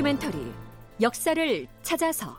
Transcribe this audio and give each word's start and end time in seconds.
다큐멘터리 0.00 0.52
역사를 1.02 1.66
찾아서. 1.82 2.34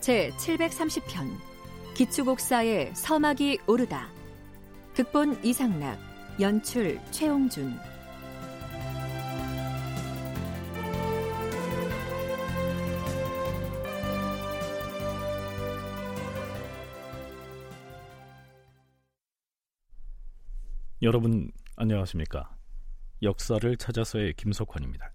제 0.00 0.32
730편 0.36 1.30
기축옥사의 1.94 2.90
서막이 2.94 3.60
오르다. 3.68 4.08
극본 4.96 5.44
이상락 5.44 5.96
연출 6.40 6.98
최홍준 7.12 7.78
여러분 21.02 21.50
안녕하십니까? 21.76 22.54
역사를 23.22 23.74
찾아서의 23.78 24.34
김석환입니다. 24.34 25.10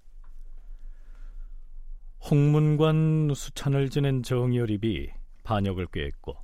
홍문관 2.28 3.32
수찬을 3.36 3.92
지낸 3.92 4.24
정여립이 4.24 5.10
반역을 5.44 5.86
꾀했고 5.94 6.38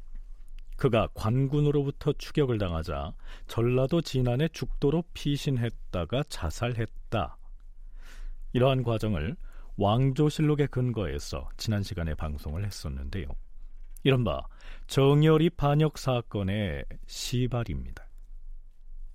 그가 0.77 1.07
관군으로부터 1.15 2.13
추격을 2.13 2.59
당하자 2.59 3.15
전라도 3.47 4.03
진안의 4.03 4.51
죽도로 4.53 5.05
피신했다가 5.15 6.21
자살했다. 6.29 7.35
이러한 8.53 8.83
과정을 8.83 9.35
왕조실록에 9.75 10.67
근거해서 10.67 11.49
지난 11.57 11.81
시간에 11.81 12.13
방송을 12.13 12.63
했었는데요. 12.63 13.25
이른바 14.03 14.43
정여립 14.85 15.57
반역 15.57 15.97
사건의 15.97 16.85
시발입니다. 17.07 18.10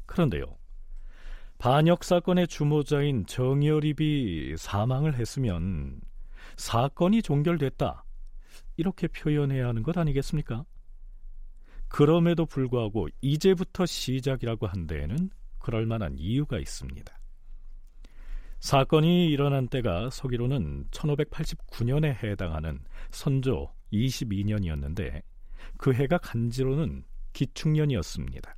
그런데요. 0.07 0.57
반역 1.59 2.05
사건의 2.05 2.49
주모자인 2.49 3.27
정여립이 3.27 4.57
사망을 4.57 5.15
했으면 5.15 6.01
사건이 6.57 7.23
종결됐다. 7.23 8.05
이렇게 8.77 9.09
표현해야 9.09 9.69
하는 9.69 9.83
것 9.83 9.97
아니겠습니까? 9.97 10.65
그럼에도 11.89 12.47
불구하고 12.47 13.09
이제부터 13.21 13.87
시작이라고 13.87 14.67
한 14.67 14.87
데에는 14.87 15.31
그럴 15.59 15.87
만한 15.87 16.17
이유가 16.19 16.59
있습니다. 16.59 17.17
사건이 18.61 19.29
일어난 19.29 19.69
때가 19.69 20.11
서기로는 20.11 20.87
1589년에 20.91 22.23
해당하는 22.23 22.81
선조 23.11 23.73
22년이었는데 23.93 25.23
그 25.79 25.93
해가 25.93 26.19
간지로는 26.19 27.05
기축년이었습니다. 27.33 28.57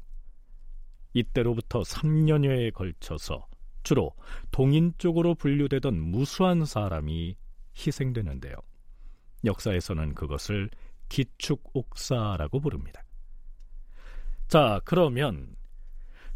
이때로부터 1.12 1.82
3년여에 1.82 2.72
걸쳐서 2.72 3.46
주로 3.82 4.14
동인 4.50 4.92
쪽으로 4.98 5.34
분류되던 5.34 5.98
무수한 5.98 6.64
사람이 6.64 7.36
희생되는데요. 7.76 8.54
역사에서는 9.44 10.14
그것을 10.14 10.68
기축옥사라고 11.08 12.60
부릅니다. 12.60 13.02
자, 14.48 14.80
그러면 14.84 15.54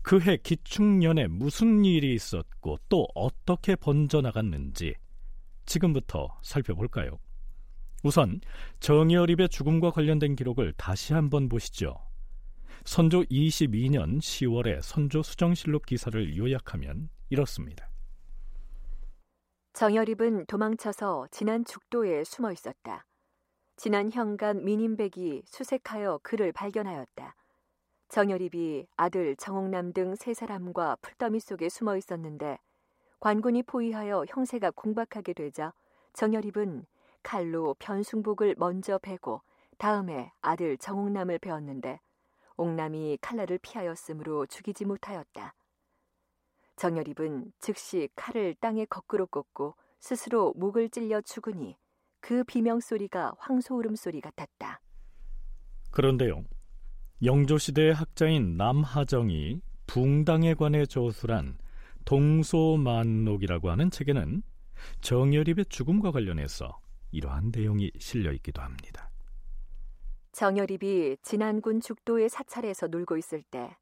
그해 0.02 0.36
기축년에 0.36 1.28
무슨 1.28 1.84
일이 1.84 2.14
있었고 2.14 2.78
또 2.88 3.06
어떻게 3.14 3.76
번져나갔는지 3.76 4.94
지금부터 5.64 6.38
살펴볼까요? 6.42 7.18
우선 8.02 8.40
정여립의 8.80 9.48
죽음과 9.48 9.92
관련된 9.92 10.34
기록을 10.34 10.72
다시 10.76 11.12
한번 11.12 11.48
보시죠. 11.48 11.94
선조 12.84 13.22
22년 13.22 14.18
10월에 14.18 14.82
선조 14.82 15.22
수정실록 15.22 15.86
기사를 15.86 16.36
요약하면 16.36 17.08
이렇습니다. 17.30 17.88
정여립은 19.72 20.46
도망쳐서 20.46 21.28
지난 21.30 21.64
죽도에 21.64 22.24
숨어 22.24 22.52
있었다. 22.52 23.06
지난 23.76 24.10
현관 24.10 24.64
민인백이 24.64 25.42
수색하여 25.46 26.20
그를 26.22 26.52
발견하였다. 26.52 27.34
정여립이 28.08 28.86
아들 28.96 29.36
정옥남 29.36 29.92
등 29.94 30.14
세 30.16 30.34
사람과 30.34 30.96
풀더미 31.00 31.40
속에 31.40 31.68
숨어 31.70 31.96
있었는데 31.96 32.58
관군이 33.20 33.62
포위하여 33.62 34.24
형세가 34.28 34.72
공박하게 34.72 35.32
되자 35.32 35.72
정여립은 36.12 36.84
칼로 37.22 37.74
변숭복을 37.78 38.56
먼저 38.58 38.98
베고 38.98 39.40
다음에 39.78 40.32
아들 40.42 40.76
정옥남을 40.76 41.38
베었는데 41.38 42.00
옥남이 42.62 43.18
칼날을 43.20 43.58
피하였으므로 43.58 44.46
죽이지 44.46 44.84
못하였다. 44.84 45.54
정여립은 46.76 47.52
즉시 47.58 48.08
칼을 48.14 48.54
땅에 48.60 48.84
거꾸로 48.84 49.26
꽂고 49.26 49.74
스스로 50.00 50.52
목을 50.56 50.88
찔려 50.88 51.20
죽으니 51.20 51.76
그 52.20 52.44
비명 52.44 52.80
소리가 52.80 53.34
황소울음 53.38 53.96
소리 53.96 54.20
같았다. 54.20 54.80
그런데요. 55.90 56.44
영조시대의 57.22 57.94
학자인 57.94 58.56
남하정이 58.56 59.60
붕당에 59.86 60.54
관해 60.54 60.86
저술한 60.86 61.58
동소만록이라고 62.04 63.70
하는 63.70 63.90
책에는 63.90 64.42
정여립의 65.02 65.66
죽음과 65.66 66.10
관련해서 66.12 66.80
이러한 67.10 67.52
내용이 67.54 67.90
실려 67.98 68.32
있기도 68.32 68.62
합니다. 68.62 69.11
정여립이 70.32 71.18
진안군 71.22 71.80
죽도의 71.80 72.28
사찰에서 72.28 72.86
놀고 72.86 73.18
있을 73.18 73.42
때 73.42 73.76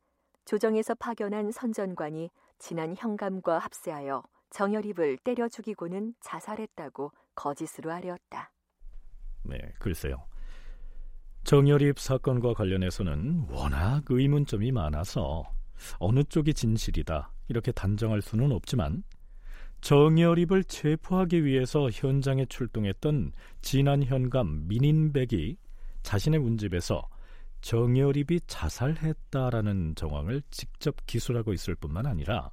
조정에서 0.45 0.97
파견한 0.97 1.53
선전관이 1.53 2.31
지난 2.59 2.95
현감과 2.97 3.59
합세하여 3.59 4.25
정여립을 4.51 5.19
때려 5.19 5.49
죽이고는 5.49 6.15
자살했다고 6.21 7.13
거짓으로 7.37 7.93
아뢰었다. 7.93 8.53
네, 9.45 9.59
글쎄요. 9.79 10.27
정여립 11.45 12.01
사건과 12.01 12.53
관련해서는 12.55 13.47
워낙 13.49 14.03
의문점이 14.09 14.73
많아서 14.73 15.45
어느 15.99 16.25
쪽이 16.25 16.53
진실이다 16.53 17.33
이렇게 17.49 17.73
단정할 17.73 18.21
수는 18.21 18.53
없지만 18.53 19.05
정여립을 19.81 20.65
체포하기 20.65 21.45
위해서 21.45 21.89
현장에 21.91 22.45
출동했던 22.45 23.33
진안 23.63 24.03
현감 24.03 24.69
민인백이 24.69 25.57
자신의 26.03 26.41
문집에서 26.41 27.09
정여립이 27.61 28.41
자살했다라는 28.47 29.95
정황을 29.95 30.43
직접 30.51 30.97
기술하고 31.07 31.53
있을 31.53 31.75
뿐만 31.75 32.07
아니라 32.07 32.51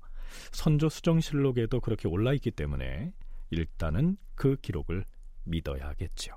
선조 0.52 0.90
수정실록에도 0.90 1.80
그렇게 1.80 2.08
올라 2.08 2.34
있기 2.34 2.52
때문에 2.52 3.14
일단은 3.50 4.18
그 4.36 4.58
기록을 4.58 5.06
믿어야 5.44 5.88
하겠죠. 5.88 6.36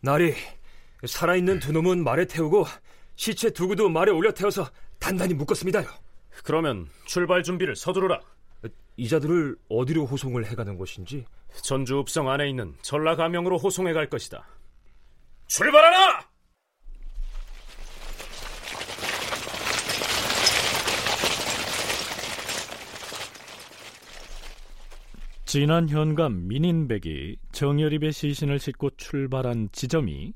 나리 0.00 0.34
살아있는 1.06 1.60
두 1.60 1.72
놈은 1.72 2.02
말에 2.02 2.26
태우고 2.26 2.64
시체 3.16 3.50
두 3.50 3.68
구도 3.68 3.88
말에 3.88 4.10
올려 4.10 4.32
태워서 4.32 4.66
단단히 4.98 5.34
묶었습니다요. 5.34 5.86
그러면 6.44 6.88
출발 7.04 7.42
준비를 7.42 7.76
서두르라. 7.76 8.20
이자들을 8.96 9.56
어디로 9.68 10.06
호송을 10.06 10.46
해가는 10.46 10.76
것인지 10.76 11.24
전주 11.62 11.98
읍성 12.00 12.28
안에 12.28 12.48
있는 12.48 12.74
전라 12.82 13.16
가명으로 13.16 13.58
호송해 13.58 13.92
갈 13.92 14.08
것이다. 14.08 14.46
출발하라! 15.50 16.30
지난 25.44 25.88
현감 25.88 26.46
민인백이 26.46 27.36
정여립의 27.50 28.12
시신을 28.12 28.60
싣고 28.60 28.90
출발한 28.90 29.68
지점이 29.72 30.34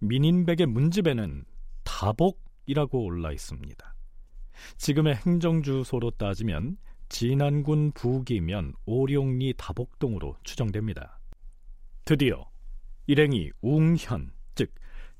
민인백의 0.00 0.66
문집에는 0.66 1.44
다복이라고 1.84 3.04
올라 3.04 3.30
있습니다. 3.30 3.94
지금의 4.76 5.14
행정주소로 5.24 6.10
따지면 6.10 6.78
진안군 7.08 7.92
부기면 7.92 8.74
오룡리 8.86 9.54
다복동으로 9.56 10.36
추정됩니다. 10.42 11.20
드디어 12.04 12.44
일행이 13.06 13.52
웅현, 13.62 13.96
즉 13.98 14.37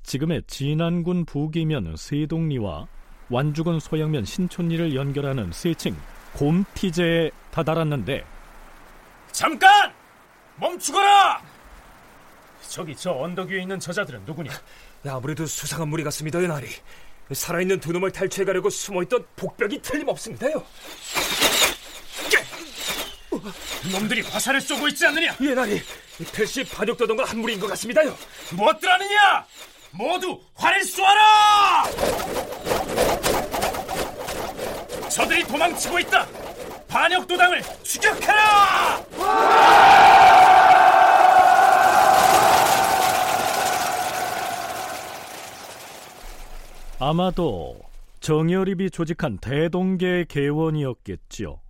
지금의 0.03 0.43
진안군 0.47 1.25
부기면 1.25 1.95
세동리와 1.97 2.87
완주군 3.29 3.79
소양면 3.79 4.25
신촌리를 4.25 4.95
연결하는 4.95 5.51
세칭 5.51 5.95
곰티제에 6.33 7.31
다다랐는데 7.51 8.25
잠깐! 9.31 9.93
멈추거라! 10.57 11.41
저기 12.67 12.95
저 12.95 13.11
언덕 13.13 13.49
위에 13.49 13.61
있는 13.61 13.79
저자들은 13.79 14.23
누구냐? 14.25 14.51
아무래도 15.07 15.45
수상한 15.45 15.87
무리 15.87 16.03
같습니다요, 16.03 16.47
나리. 16.47 16.67
살아있는 17.31 17.79
두 17.79 17.93
놈을 17.93 18.11
탈취해가려고 18.11 18.69
숨어있던 18.69 19.25
복벽이 19.35 19.81
틀림없습니다요. 19.81 20.63
놈들이 23.91 24.21
화살을 24.21 24.59
쏘고 24.59 24.87
있지 24.89 25.05
않느냐? 25.07 25.35
예, 25.41 25.53
나리. 25.53 25.81
텔시 26.33 26.63
반역도동과 26.65 27.23
한 27.23 27.39
무리인 27.39 27.59
것 27.59 27.67
같습니다요. 27.67 28.15
무엇들 28.51 28.91
하느냐? 28.91 29.45
모두 29.91 30.39
활을 30.55 30.83
쏘아라! 30.83 31.83
저들이 35.09 35.43
도망치고 35.43 35.99
있다. 35.99 36.25
반역도당을 36.87 37.61
추격하라! 37.83 39.03
아마도 46.99 47.79
정여립이 48.19 48.91
조직한 48.91 49.37
대동계의 49.37 50.25
계원이었겠지요. 50.25 51.61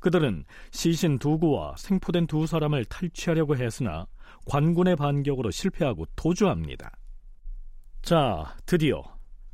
그들은 0.00 0.44
시신 0.70 1.18
두 1.18 1.38
구와 1.38 1.74
생포된 1.78 2.26
두 2.26 2.46
사람을 2.46 2.84
탈취하려고 2.84 3.56
했으나 3.56 4.06
관군의 4.46 4.96
반격으로 4.96 5.50
실패하고 5.50 6.06
도주합니다. 6.16 6.90
자, 8.02 8.56
드디어 8.66 9.02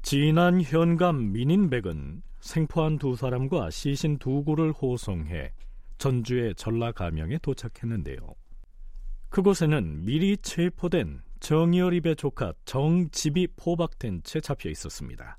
진안 0.03 0.63
현감 0.63 1.33
민인백은 1.33 2.23
생포한 2.41 2.99
두 2.99 3.17
사람과 3.17 3.71
시신 3.71 4.19
두구를 4.19 4.73
호송해 4.73 5.53
전주의 5.99 6.55
전라가명에 6.55 7.39
도착했는데요. 7.39 8.19
그곳에는 9.31 10.05
미리 10.05 10.37
체포된 10.37 11.23
정여립의 11.41 12.17
조카 12.17 12.53
정집이 12.65 13.49
포박된 13.57 14.23
채 14.23 14.41
잡혀 14.41 14.71
있었습니다. 14.71 15.39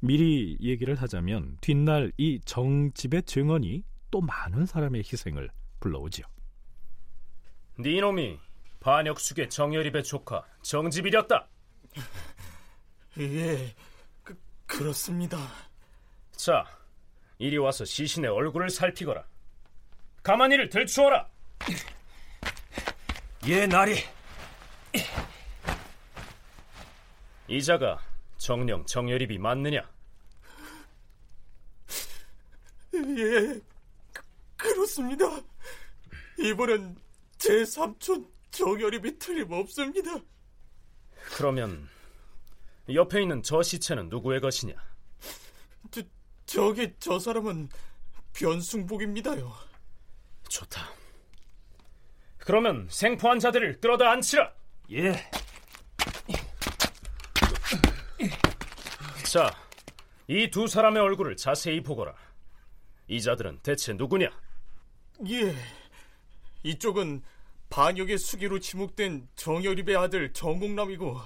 미리 0.00 0.56
얘기를 0.60 0.96
하자면 0.96 1.58
뒷날 1.60 2.12
이 2.16 2.40
정집의 2.44 3.24
증언이 3.24 3.84
또 4.10 4.20
많은 4.20 4.66
사람의 4.66 5.02
희생을 5.02 5.50
불러오지요. 5.80 6.26
네 7.78 8.00
놈이 8.00 8.38
반역숙의 8.80 9.50
정여립의 9.50 10.02
조카 10.02 10.44
정집이렸다. 10.62 11.48
예, 13.18 13.74
그, 14.22 14.38
그렇습니다. 14.66 15.38
자, 16.32 16.64
이리 17.38 17.56
와서 17.56 17.84
시신의 17.84 18.30
얼굴을 18.30 18.70
살피거라. 18.70 19.24
가만히를 20.22 20.68
들추어라. 20.68 21.28
예, 23.46 23.66
나리. 23.66 23.96
이자가 27.48 27.98
정령 28.36 28.84
정여립이 28.86 29.38
맞느냐? 29.38 29.80
예, 32.94 33.60
그, 34.12 34.22
그렇습니다. 34.56 35.24
이번엔 36.38 36.96
제 37.38 37.64
삼촌 37.64 38.28
정여립이 38.50 39.18
틀림없습니다. 39.18 40.20
그러면 41.36 41.88
옆에 42.92 43.22
있는 43.22 43.42
저 43.42 43.62
시체는 43.62 44.08
누구의 44.08 44.40
것이냐? 44.40 44.74
저, 45.90 46.02
저기 46.46 46.94
저 46.98 47.18
사람은 47.18 47.68
변승복입니다요. 48.32 49.52
좋다. 50.48 50.88
그러면 52.38 52.86
생포한 52.90 53.38
자들을 53.40 53.80
끌어다 53.80 54.10
앉히라. 54.10 54.52
예. 54.92 55.30
자, 59.30 59.54
이 60.26 60.50
두 60.50 60.66
사람의 60.66 61.02
얼굴을 61.02 61.36
자세히 61.36 61.82
보거라. 61.82 62.14
이 63.08 63.20
자들은 63.20 63.60
대체 63.62 63.92
누구냐? 63.92 64.30
예, 65.28 65.54
이쪽은 66.62 67.22
반역의 67.70 68.18
수기로 68.18 68.60
지목된 68.60 69.28
정여립의 69.36 69.96
아들 69.96 70.32
정공남이고 70.32 71.16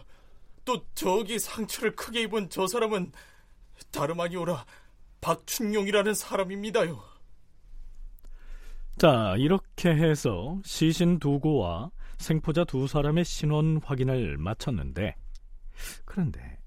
또 0.65 0.85
저기 0.95 1.39
상처를 1.39 1.95
크게 1.97 2.23
입은 2.23 2.51
저 2.51 2.67
사람은 2.67 3.13
다름 3.91 4.21
아니오라 4.21 4.65
박춘용이라는 5.21 6.15
사람입니다요. 6.15 7.01
자, 8.99 9.35
이렇게 9.39 9.91
해서 9.91 10.61
시신 10.65 11.19
두고와 11.19 11.91
생포자 12.19 12.65
두 12.65 12.87
사람의 12.87 13.25
신원 13.25 13.81
확인을 13.83 14.37
마쳤는데 14.39 15.17
그런데 16.05 16.59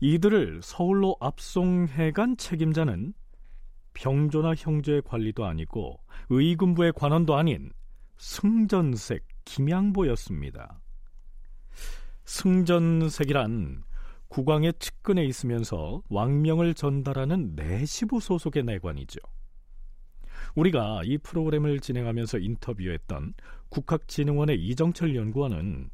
이들을 0.00 0.60
서울로 0.62 1.16
압송해간 1.20 2.36
책임자는 2.36 3.14
병조나 3.94 4.54
형제의 4.56 5.02
관리도 5.02 5.44
아니고 5.44 6.00
의군부의 6.28 6.92
관원도 6.94 7.34
아닌 7.34 7.72
승전색 8.18 9.26
김양보였습니다. 9.44 10.80
승전색이란 12.24 13.82
국왕의 14.28 14.74
측근에 14.78 15.24
있으면서 15.24 16.02
왕명을 16.10 16.74
전달하는 16.74 17.54
내시부 17.54 18.20
소속의 18.20 18.64
내관이죠. 18.64 19.18
우리가 20.54 21.00
이 21.04 21.16
프로그램을 21.18 21.80
진행하면서 21.80 22.38
인터뷰했던 22.38 23.34
국학진흥원의 23.70 24.60
이정철 24.60 25.16
연구원은 25.16 25.88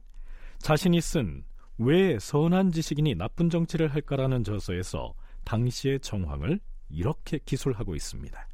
자신이 0.58 1.00
쓴 1.00 1.44
왜 1.78 2.18
선한 2.20 2.70
지식인이 2.70 3.16
나쁜 3.16 3.50
정치를 3.50 3.88
할까라는 3.88 4.44
저서에서 4.44 5.14
당시의 5.44 6.00
정황을 6.00 6.60
이렇게 6.88 7.38
기술하고 7.38 7.96
있습니다. 7.96 8.48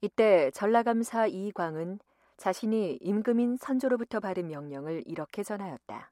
이때 0.00 0.50
전라감사 0.52 1.26
이광은 1.26 1.98
자신이 2.42 2.98
임금인 3.00 3.56
선조로부터 3.56 4.18
받은 4.18 4.48
명령을 4.48 5.04
이렇게 5.06 5.44
전하였다. 5.44 6.10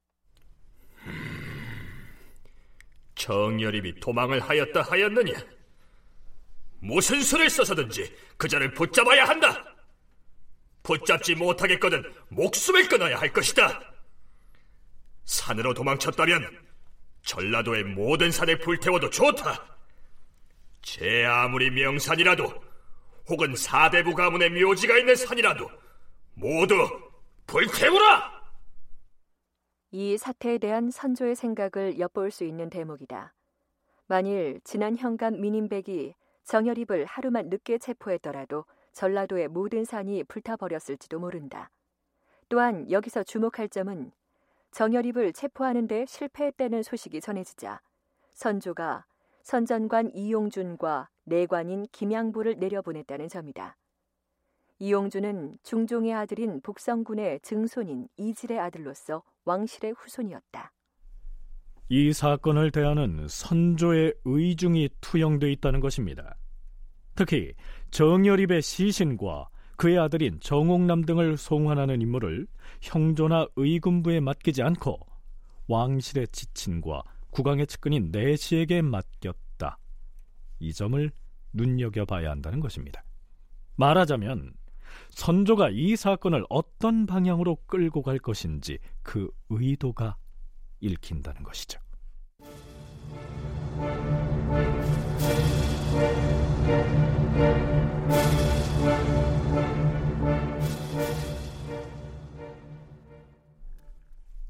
정여립이 3.16 3.98
도망을 3.98 4.38
하였다 4.38 4.80
하였느냐? 4.80 5.34
무슨 6.78 7.20
수를 7.20 7.50
써서든지 7.50 8.14
그 8.36 8.46
자를 8.46 8.72
붙잡아야 8.72 9.24
한다. 9.24 9.74
붙잡지 10.84 11.34
못하겠거든 11.34 12.04
목숨을 12.28 12.86
끊어야 12.86 13.18
할 13.18 13.32
것이다. 13.32 13.80
산으로 15.24 15.74
도망쳤다면 15.74 16.46
전라도의 17.22 17.82
모든 17.82 18.30
산을 18.30 18.60
불태워도 18.60 19.10
좋다. 19.10 19.66
제 20.82 21.24
아무리 21.24 21.70
명산이라도 21.70 22.54
혹은 23.26 23.56
사대부 23.56 24.14
가문의 24.14 24.50
묘지가 24.50 24.96
있는 24.96 25.16
산이라도 25.16 25.68
모두 26.40 26.74
불태우라! 27.46 28.40
이 29.90 30.16
사태에 30.16 30.56
대한 30.56 30.90
선조의 30.90 31.36
생각을 31.36 31.98
엿볼 31.98 32.30
수 32.30 32.44
있는 32.44 32.70
대목이다. 32.70 33.34
만일 34.06 34.58
지난 34.64 34.96
현감 34.96 35.38
민인백이 35.38 36.14
정여립을 36.44 37.04
하루만 37.04 37.50
늦게 37.50 37.76
체포했더라도 37.76 38.64
전라도의 38.92 39.48
모든 39.48 39.84
산이 39.84 40.24
불타버렸을지도 40.24 41.18
모른다. 41.18 41.70
또한 42.48 42.90
여기서 42.90 43.22
주목할 43.22 43.68
점은 43.68 44.10
정여립을 44.70 45.34
체포하는데 45.34 46.06
실패했다는 46.06 46.82
소식이 46.82 47.20
전해지자 47.20 47.82
선조가 48.30 49.04
선전관 49.42 50.12
이용준과 50.14 51.10
내관인 51.24 51.86
김양부를 51.92 52.58
내려보냈다는 52.58 53.28
점이다. 53.28 53.76
이용준은 54.80 55.58
중종의 55.62 56.14
아들인 56.14 56.62
북성군의 56.62 57.40
증손인 57.42 58.08
이질의 58.16 58.58
아들로서 58.58 59.22
왕실의 59.44 59.92
후손이었다. 59.92 60.72
이 61.90 62.12
사건을 62.12 62.70
대하는 62.70 63.26
선조의 63.28 64.14
의중이 64.24 64.88
투영돼 65.02 65.52
있다는 65.52 65.80
것입니다. 65.80 66.34
특히 67.14 67.52
정여립의 67.90 68.62
시신과 68.62 69.50
그의 69.76 69.98
아들인 69.98 70.40
정옥남 70.40 71.04
등을 71.04 71.36
송환하는 71.36 72.00
임무를 72.00 72.46
형조나 72.80 73.48
의군부에 73.56 74.20
맡기지 74.20 74.62
않고 74.62 74.98
왕실의 75.68 76.28
지친과 76.28 77.02
국왕의 77.30 77.66
측근인 77.66 78.10
내시에게 78.12 78.80
맡겼다. 78.80 79.78
이 80.58 80.72
점을 80.72 81.10
눈여겨봐야 81.52 82.30
한다는 82.30 82.60
것입니다. 82.60 83.04
말하자면 83.76 84.52
선조가 85.10 85.70
이 85.70 85.96
사건을 85.96 86.44
어떤 86.48 87.06
방향으로 87.06 87.56
끌고 87.66 88.02
갈 88.02 88.18
것인지 88.18 88.78
그 89.02 89.30
의도가 89.48 90.16
읽힌다는 90.80 91.42
것이죠. 91.42 91.80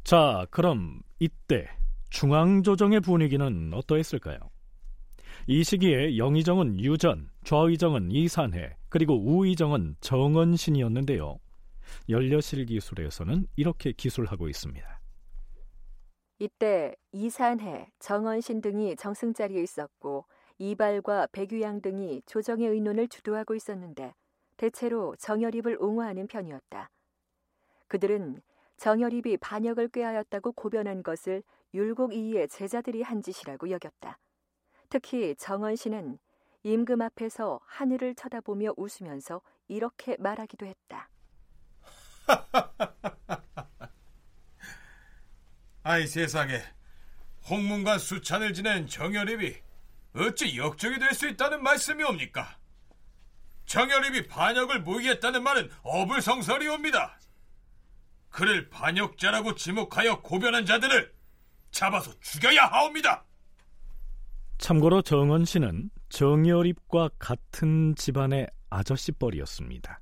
자, 0.04 0.44
그럼 0.50 1.00
이때 1.20 1.68
중앙조정의 2.10 3.00
분위기는 3.00 3.70
어떠했을까요? 3.72 4.38
이 5.46 5.62
시기에 5.62 6.16
영의정은 6.16 6.80
유전, 6.80 7.28
좌의정은 7.44 8.10
이산해, 8.10 8.74
그리고 8.90 9.14
우의정은 9.14 9.96
정언신이었는데요. 10.00 11.38
연려실 12.08 12.66
기술에서는 12.66 13.46
이렇게 13.56 13.92
기술하고 13.92 14.48
있습니다. 14.48 15.00
이때 16.40 16.94
이산해, 17.12 17.90
정언신 17.98 18.60
등이 18.60 18.96
정승 18.96 19.32
자리에 19.32 19.62
있었고 19.62 20.26
이발과 20.58 21.28
백유양 21.32 21.80
등이 21.82 22.22
조정의 22.26 22.68
의논을 22.68 23.08
주도하고 23.08 23.54
있었는데 23.54 24.12
대체로 24.56 25.14
정열입을 25.16 25.78
옹호하는 25.80 26.26
편이었다. 26.26 26.90
그들은 27.88 28.42
정열입이 28.76 29.36
반역을 29.36 29.88
꾀하였다고 29.88 30.52
고변한 30.52 31.02
것을 31.02 31.42
율곡 31.74 32.14
이의 32.14 32.48
제자들이 32.48 33.02
한 33.02 33.22
짓이라고 33.22 33.70
여겼다. 33.70 34.18
특히 34.88 35.36
정언신은 35.36 36.18
임금 36.62 37.00
앞에서 37.00 37.60
하늘을 37.66 38.14
쳐다보며 38.14 38.74
웃으면서 38.76 39.40
이렇게 39.68 40.16
말하기도 40.18 40.66
했다. 40.66 41.08
아이 45.82 46.06
세상에 46.06 46.62
홍문관 47.48 47.98
수찬을 47.98 48.52
지낸 48.52 48.86
정열입이 48.86 49.56
어찌 50.14 50.56
역적이 50.58 50.98
될 50.98 51.14
수 51.14 51.28
있다는 51.28 51.62
말씀이 51.62 52.02
옵니까? 52.04 52.56
정열입이 53.66 54.26
반역을 54.26 54.82
모이겠다는 54.82 55.42
말은 55.42 55.70
어불성설이옵니다. 55.82 57.18
그를 58.28 58.68
반역자라고 58.68 59.54
지목하여 59.54 60.20
고변한 60.22 60.66
자들을 60.66 61.12
잡아서 61.70 62.12
죽여야 62.20 62.66
하옵니다. 62.66 63.24
참고로 64.58 65.02
정원 65.02 65.44
씨는 65.44 65.90
정열입과 66.10 67.10
같은 67.18 67.94
집안의 67.94 68.48
아저씨뻘이었습니다. 68.68 70.00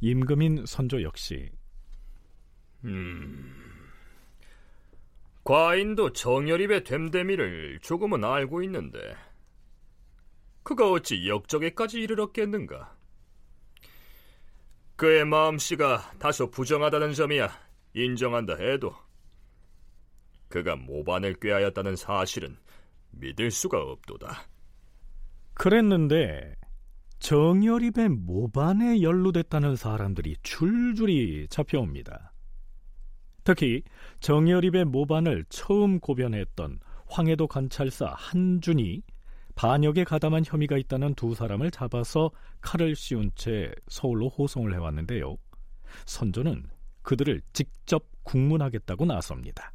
임금인 0.00 0.64
선조 0.66 1.02
역시 1.02 1.50
음... 2.84 3.54
과인도 5.44 6.12
정열입의 6.12 6.84
됨됨이를 6.84 7.80
조금은 7.82 8.24
알고 8.24 8.62
있는데 8.62 8.98
그가 10.62 10.90
어찌 10.90 11.28
역적에까지 11.28 12.00
이르렀겠는가? 12.00 12.96
그의 14.96 15.24
마음씨가 15.24 16.14
다소 16.18 16.50
부정하다는 16.50 17.12
점이야 17.12 17.50
인정한다 17.94 18.56
해도 18.56 18.94
그가 20.48 20.76
모반을 20.76 21.34
꾀하였다는 21.34 21.96
사실은 21.96 22.56
믿을 23.10 23.50
수가 23.50 23.80
없도다. 23.80 24.55
그랬는데 25.56 26.54
정열입의 27.18 28.10
모반에 28.10 29.00
연루됐다는 29.00 29.74
사람들이 29.74 30.36
줄줄이 30.42 31.48
잡혀옵니다. 31.48 32.32
특히 33.42 33.82
정열입의 34.20 34.84
모반을 34.84 35.44
처음 35.48 35.98
고변했던 35.98 36.78
황해도 37.06 37.46
관찰사 37.46 38.12
한준이 38.16 39.02
반역에 39.54 40.04
가담한 40.04 40.44
혐의가 40.44 40.76
있다는 40.76 41.14
두 41.14 41.34
사람을 41.34 41.70
잡아서 41.70 42.30
칼을 42.60 42.94
씌운 42.94 43.30
채 43.34 43.72
서울로 43.88 44.28
호송을 44.28 44.74
해왔는데요. 44.74 45.36
선조는 46.04 46.64
그들을 47.00 47.40
직접 47.54 48.04
국문하겠다고 48.24 49.06
나섭니다. 49.06 49.72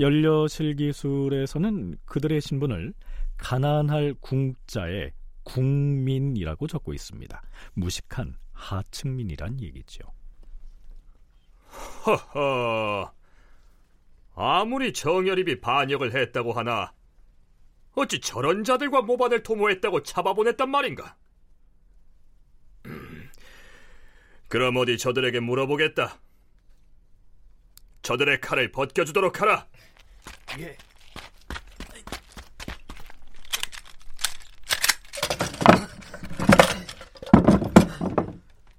연려실 0.00 0.76
기술에서는 0.76 1.96
그들의 2.06 2.40
신분을 2.40 2.94
가난할 3.36 4.14
궁자에 4.20 5.12
국민이라고 5.44 6.66
적고 6.66 6.94
있습니다. 6.94 7.42
무식한 7.74 8.36
하층민이란 8.52 9.60
얘기죠. 9.60 10.02
허허. 12.06 13.12
아무리 14.34 14.92
정열입이 14.92 15.60
반역을 15.60 16.14
했다고 16.14 16.52
하나 16.52 16.92
어찌 17.94 18.20
저런 18.20 18.64
자들과 18.64 19.02
모반을 19.02 19.42
도모했다고 19.42 20.02
잡아보냈단 20.02 20.70
말인가? 20.70 21.16
음, 22.84 23.30
그럼 24.48 24.76
어디 24.76 24.98
저들에게 24.98 25.40
물어보겠다. 25.40 26.20
저들의 28.02 28.40
칼을 28.40 28.70
벗겨주도록 28.70 29.40
하라. 29.40 29.66
예. 30.58 30.76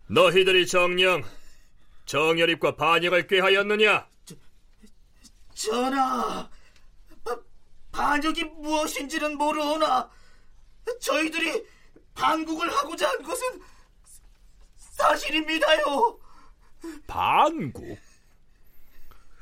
너희들이 0.07 0.65
정령 0.67 1.23
정열입과 2.05 2.75
반역을 2.77 3.27
꾀하였느냐? 3.27 4.07
저, 4.25 4.35
전하, 5.53 6.49
바, 7.23 7.39
반역이 7.91 8.43
무엇인지는 8.45 9.37
모르오나 9.37 10.09
저희들이 11.01 11.65
반국을 12.13 12.69
하고자 12.71 13.09
한 13.09 13.21
것은 13.21 13.61
사실입니다요. 14.77 16.19
반국? 17.05 17.99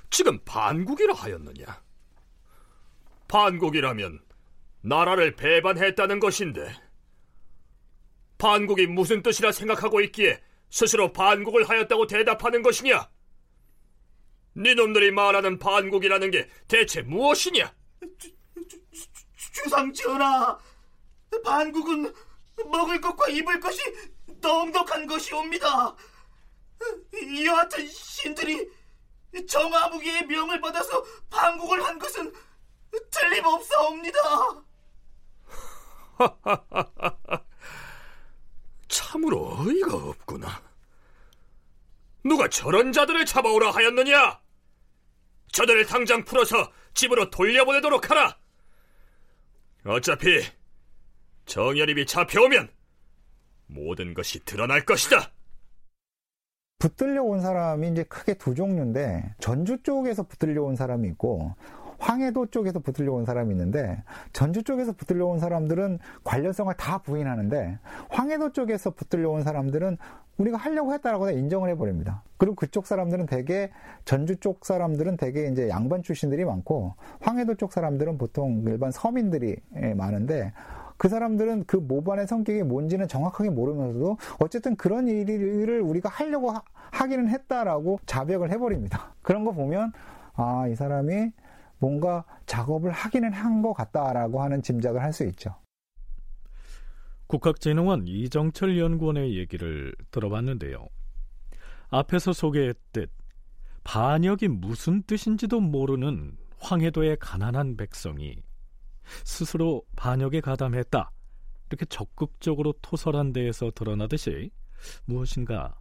지금 0.10 0.40
반국이라 0.46 1.14
하였느냐? 1.14 1.84
반국이라면 3.28 4.24
나라를 4.82 5.36
배반했다는 5.36 6.20
것인데 6.20 6.74
반국이 8.38 8.88
무슨 8.88 9.22
뜻이라 9.22 9.52
생각하고 9.52 10.02
있기에 10.02 10.42
스스로 10.70 11.12
반국을 11.12 11.68
하였다고 11.70 12.08
대답하는 12.08 12.62
것이냐? 12.62 13.10
네놈들이 14.54 15.12
말하는 15.12 15.60
반국이라는 15.60 16.32
게 16.32 16.50
대체 16.68 17.02
무엇이냐? 17.02 17.74
주, 18.18 18.34
주, 18.92 19.70
상 19.70 19.92
전하, 19.94 20.58
반국은 21.44 22.14
먹을 22.66 23.02
것과 23.02 23.28
입을 23.30 23.60
것이 23.60 23.80
넉넉한 24.42 25.08
것이옵니다. 25.08 25.96
여하튼 27.46 27.88
신들이 27.88 28.70
정아무개의 29.48 30.28
명을 30.28 30.62
받아서 30.62 31.04
반국을 31.30 31.84
한 31.84 32.00
것은 32.00 32.32
틀림없사옵니다. 33.12 34.20
참으로 38.96 39.58
어이가 39.60 39.94
없구나. 39.94 40.64
누가 42.24 42.48
저런 42.48 42.94
자들을 42.94 43.26
잡아오라 43.26 43.72
하였느냐? 43.72 44.40
저들을 45.52 45.86
당장 45.86 46.24
풀어서 46.24 46.72
집으로 46.94 47.30
돌려보내도록 47.30 48.10
하라. 48.10 48.38
어차피 49.86 50.42
정열입이 51.46 52.06
잡혀오면 52.06 52.70
모든 53.68 54.14
것이 54.14 54.40
드러날 54.46 54.86
것이다. 54.86 55.32
붙들려 56.80 57.22
온 57.22 57.42
사람이 57.42 57.92
이제 57.92 58.04
크게 58.04 58.36
두 58.36 58.56
종류인데 58.56 59.36
전주 59.40 59.82
쪽에서 59.84 60.24
붙들려 60.24 60.64
온 60.64 60.76
사람이 60.76 61.08
있고 61.10 61.56
황해도 62.00 62.48
쪽에서 62.48 62.80
붙들려 62.80 63.14
온 63.14 63.26
사람이 63.26 63.52
있는데 63.52 64.04
전주 64.34 64.64
쪽에서 64.64 64.94
붙들려 64.94 65.26
온 65.26 65.40
사람들은 65.40 66.00
관련성을 66.24 66.74
다 66.76 66.98
부인하는데 67.00 67.80
황해도 68.10 68.54
쪽에서 68.54 68.92
붙들려 68.92 69.30
온 69.30 69.44
사람들은 69.44 69.98
우리가 70.38 70.58
하려고 70.58 70.94
했다라고 70.94 71.30
인정을 71.30 71.70
해버립니다. 71.70 72.22
그리고 72.38 72.56
그쪽 72.56 72.88
사람들은 72.88 73.26
대개 73.26 73.72
전주 74.04 74.36
쪽 74.38 74.66
사람들은 74.66 75.18
대개 75.18 75.48
이제 75.48 75.70
양반 75.70 76.04
출신들이 76.04 76.44
많고 76.44 76.96
황해도 77.22 77.56
쪽 77.56 77.72
사람들은 77.72 78.18
보통 78.18 78.64
일반 78.68 78.92
서민들이 78.92 79.56
예, 79.78 79.94
많은데 79.94 80.52
그 80.98 81.10
사람들은 81.10 81.66
그 81.68 81.78
모반의 81.78 82.28
성격이 82.28 82.64
뭔지는 82.64 83.08
정확하게 83.08 83.50
모르면서도 83.50 84.18
어쨌든 84.40 84.76
그런 84.76 85.08
일을 85.08 85.82
우리가 85.82 86.10
하려고 86.10 86.52
하, 86.92 87.08
기는 87.08 87.28
했다라고 87.30 88.00
자백을 88.06 88.52
해버립니다. 88.52 89.14
그런 89.22 89.44
거 89.44 89.52
보면 89.52 89.92
아, 90.36 90.68
이 90.70 90.76
사람이 90.76 91.32
뭔가 91.80 92.26
작업을 92.46 92.92
하기는 92.92 93.32
한 93.34 93.62
것 93.62 93.74
같다라고 93.74 94.42
하는 94.42 94.62
짐작을 94.62 95.02
할 95.02 95.14
수 95.14 95.26
있죠. 95.28 95.56
국학진흥원 97.28 98.08
이정철 98.08 98.78
연구원의 98.78 99.38
얘기를 99.38 99.96
들어봤는데요. 100.12 100.88
앞에서 101.90 102.34
소개했듯 102.34 103.12
반역이 103.84 104.48
무슨 104.50 105.02
뜻인지도 105.04 105.60
모르는 105.60 106.38
황해도의 106.60 107.18
가난한 107.20 107.78
백성이 107.78 108.44
스스로 109.24 109.84
반역에 109.96 110.42
가담했다. 110.42 111.12
이렇게 111.70 111.86
적극적으로 111.86 112.74
토설한 112.82 113.34
데에서 113.34 113.72
드러나듯이 113.74 114.52
무엇인가 115.06 115.80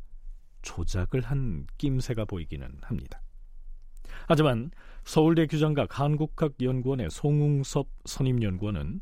조작을 0.62 1.20
한 1.20 1.66
낌새가 1.78 2.24
보이기는 2.24 2.78
합니다. 2.82 3.20
하지만 4.28 4.70
서울대 5.04 5.46
규장각 5.46 6.00
한국학연구원의 6.00 7.10
송웅섭 7.10 7.86
선임연구원은 8.06 9.00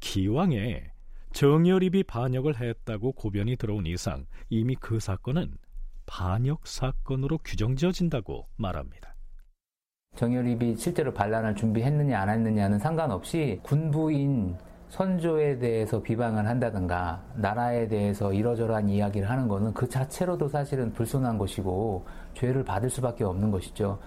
기왕에 0.00 0.92
정여립이 1.32 2.04
반역을 2.04 2.58
했다고 2.58 3.12
고변이 3.12 3.56
들어온 3.56 3.86
이상 3.86 4.24
이미 4.48 4.74
그 4.74 4.98
사건은 4.98 5.52
반역 6.06 6.66
사건으로 6.66 7.38
규정지어진다고 7.44 8.46
말합니다. 8.56 9.14
정여립이 10.16 10.76
실제로 10.76 11.12
반란을 11.12 11.54
준비했느냐 11.54 12.18
안 12.18 12.30
했느냐는 12.30 12.78
상관없이 12.78 13.60
군부인 13.62 14.56
선조에 14.88 15.58
대해서 15.58 16.02
비방을 16.02 16.46
한다든가 16.46 17.22
나라에 17.36 17.86
대해서 17.86 18.32
이러저러한 18.32 18.88
이야기를 18.88 19.28
하는 19.28 19.46
것은 19.46 19.74
그 19.74 19.86
자체로도 19.86 20.48
사실은 20.48 20.94
불손한 20.94 21.36
것이고 21.36 22.06
죄를 22.32 22.64
받을 22.64 22.88
수밖에 22.88 23.24
없는 23.24 23.50
것이죠. 23.50 23.98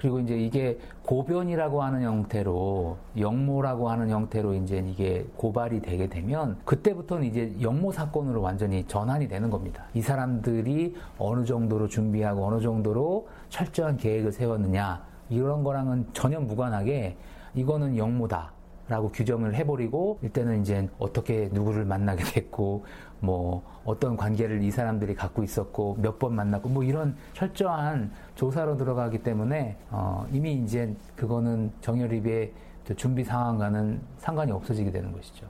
그리고 0.00 0.18
이제 0.18 0.34
이게 0.34 0.78
고변이라고 1.04 1.82
하는 1.82 2.02
형태로 2.02 2.96
영모라고 3.18 3.90
하는 3.90 4.08
형태로 4.08 4.54
이제 4.54 4.82
이게 4.88 5.26
고발이 5.36 5.82
되게 5.82 6.06
되면 6.06 6.56
그때부터는 6.64 7.26
이제 7.26 7.54
영모 7.60 7.92
사건으로 7.92 8.40
완전히 8.40 8.86
전환이 8.86 9.28
되는 9.28 9.50
겁니다. 9.50 9.84
이 9.92 10.00
사람들이 10.00 10.96
어느 11.18 11.44
정도로 11.44 11.88
준비하고 11.88 12.46
어느 12.46 12.62
정도로 12.62 13.28
철저한 13.50 13.98
계획을 13.98 14.32
세웠느냐 14.32 15.04
이런 15.28 15.62
거랑은 15.62 16.06
전혀 16.14 16.40
무관하게 16.40 17.16
이거는 17.54 17.98
영모다. 17.98 18.52
라고 18.88 19.08
규정을 19.12 19.54
해버리고 19.54 20.18
일단은 20.20 20.62
이제 20.62 20.88
어떻게 20.98 21.48
누구를 21.52 21.84
만나게 21.84 22.24
됐고 22.24 22.84
뭐 23.20 23.62
어떤 23.84 24.16
관계를 24.16 24.62
이 24.62 24.70
사람들이 24.70 25.14
갖고 25.14 25.42
있었고 25.42 25.96
몇 26.00 26.18
번 26.18 26.34
만났고 26.34 26.68
뭐 26.68 26.82
이런 26.84 27.16
철저한 27.34 28.12
조사로 28.34 28.76
들어가기 28.76 29.18
때문에 29.22 29.76
어 29.90 30.26
이미 30.32 30.54
이제 30.54 30.94
그거는 31.16 31.72
정열입의 31.80 32.52
준비 32.96 33.24
상황과는 33.24 34.00
상관이 34.18 34.52
없어지게 34.52 34.90
되는 34.90 35.12
것이죠. 35.12 35.46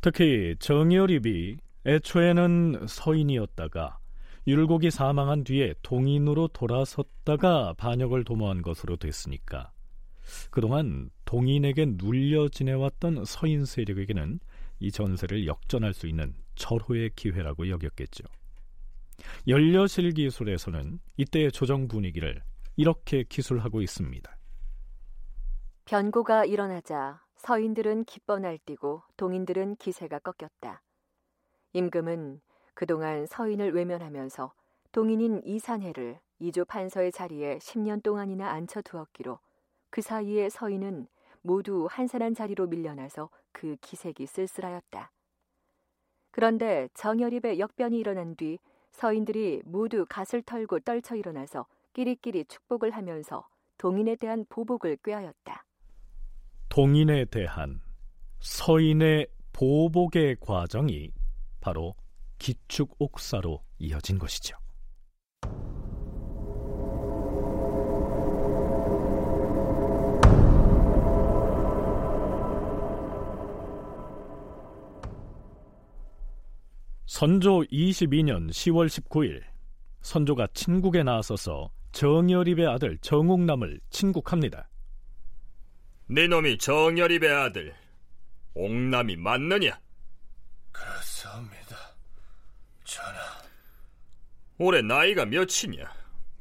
특히 0.00 0.56
정열입이 0.58 1.58
애초에는 1.86 2.86
서인이었다가 2.88 3.98
율곡이 4.46 4.90
사망한 4.90 5.44
뒤에 5.44 5.74
동인으로 5.82 6.48
돌아섰다가 6.48 7.74
반역을 7.76 8.24
도모한 8.24 8.62
것으로 8.62 8.96
됐으니까 8.96 9.70
그동안 10.50 11.10
동인에게 11.24 11.94
눌려 11.98 12.48
지내왔던 12.48 13.24
서인 13.26 13.64
세력에게는 13.64 14.40
이 14.80 14.90
전세를 14.90 15.46
역전할 15.46 15.94
수 15.94 16.06
있는 16.06 16.34
절호의 16.56 17.10
기회라고 17.14 17.68
여겼겠죠. 17.68 18.24
연려실 19.46 20.12
기술에서는 20.12 20.98
이때의 21.16 21.52
조정 21.52 21.86
분위기를 21.86 22.42
이렇게 22.76 23.22
기술하고 23.22 23.82
있습니다. 23.82 24.36
변고가 25.84 26.44
일어나자 26.44 27.20
서인들은 27.36 28.04
기뻐 28.04 28.38
날뛰고 28.38 29.02
동인들은 29.16 29.76
기세가 29.76 30.20
꺾였다. 30.20 30.82
임금은 31.72 32.40
그동안 32.74 33.26
서인을 33.26 33.74
외면하면서 33.74 34.52
동인인 34.92 35.42
이산해를 35.44 36.18
이조 36.38 36.64
판서의 36.64 37.12
자리에 37.12 37.58
10년 37.58 38.02
동안이나 38.02 38.50
앉혀두었기로 38.50 39.38
그 39.90 40.00
사이에 40.00 40.48
서인은 40.48 41.06
모두 41.42 41.86
한산한 41.90 42.34
자리로 42.34 42.66
밀려나서 42.66 43.30
그 43.52 43.76
기색이 43.80 44.26
쓸쓸하였다. 44.26 45.10
그런데 46.30 46.88
정열입의 46.94 47.58
역변이 47.58 47.98
일어난 47.98 48.36
뒤 48.36 48.58
서인들이 48.92 49.62
모두 49.64 50.04
갓을 50.08 50.42
털고 50.42 50.80
떨쳐 50.80 51.16
일어나서 51.16 51.66
끼리끼리 51.92 52.44
축복을 52.44 52.90
하면서 52.90 53.48
동인에 53.78 54.16
대한 54.16 54.44
보복을 54.48 54.98
꾀하였다. 55.02 55.64
동인에 56.68 57.24
대한 57.26 57.80
서인의 58.40 59.26
보복의 59.52 60.36
과정이 60.40 61.10
바로 61.60 61.94
기축 62.38 62.94
옥사로 62.98 63.62
이어진 63.78 64.18
것이죠. 64.18 64.56
선조 77.20 77.60
22년 77.64 78.48
10월 78.48 78.86
19일 78.86 79.42
선조가 80.00 80.46
친국에 80.54 81.02
나서서 81.02 81.70
정열입의 81.92 82.66
아들 82.66 82.96
정옥남을 83.02 83.78
친국합니다. 83.90 84.70
네 86.06 86.26
놈이 86.26 86.56
정열입의 86.56 87.30
아들 87.30 87.74
옥남이 88.54 89.16
맞느냐? 89.16 89.78
그렇습니다. 90.72 91.76
전하. 92.84 93.20
올해 94.56 94.80
나이가 94.80 95.26
몇이냐? 95.26 95.92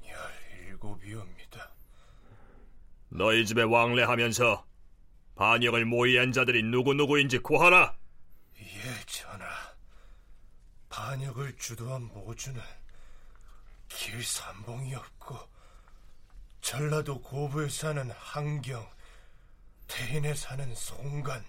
열일곱이옵니다. 0.07 1.73
너희 3.09 3.45
집에 3.45 3.63
왕래하면서 3.63 4.65
반역을 5.35 5.83
모의한 5.83 6.31
자들이 6.31 6.63
누구누구인지 6.63 7.39
구하라. 7.39 7.97
예, 8.61 9.05
전하. 9.07 9.69
반역을 10.99 11.55
주도한 11.55 12.09
모주는 12.13 12.61
길삼봉이었고 13.87 15.39
전라도 16.59 17.21
고부에 17.21 17.69
사는 17.69 18.11
한경, 18.11 18.85
태인에 19.87 20.33
사는 20.33 20.75
송간, 20.75 21.45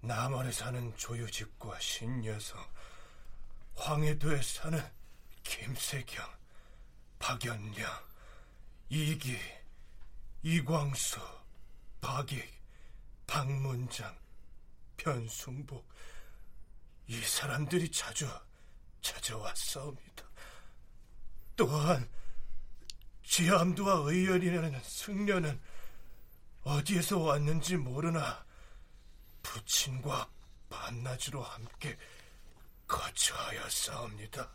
남원에 0.00 0.52
사는 0.52 0.96
조유집과 0.96 1.80
신여성, 1.80 2.64
황해도에 3.74 4.40
사는 4.42 4.80
김세경, 5.42 6.24
박연량, 7.18 7.90
이기, 8.90 9.36
이광수, 10.44 11.18
박익, 12.00 12.48
박문장, 13.26 14.16
변숭복 14.96 15.89
이 17.10 17.14
사람들이 17.14 17.90
자주 17.90 18.24
찾아왔사옵니다. 19.00 20.24
또한 21.56 22.08
지암도와 23.24 24.08
의열이라는 24.08 24.78
승려는 24.80 25.58
어디에서 26.62 27.18
왔는지 27.18 27.76
모르나 27.76 28.44
부친과 29.42 30.30
반나주로 30.68 31.42
함께 31.42 31.96
거처하였사옵니다. 32.86 34.48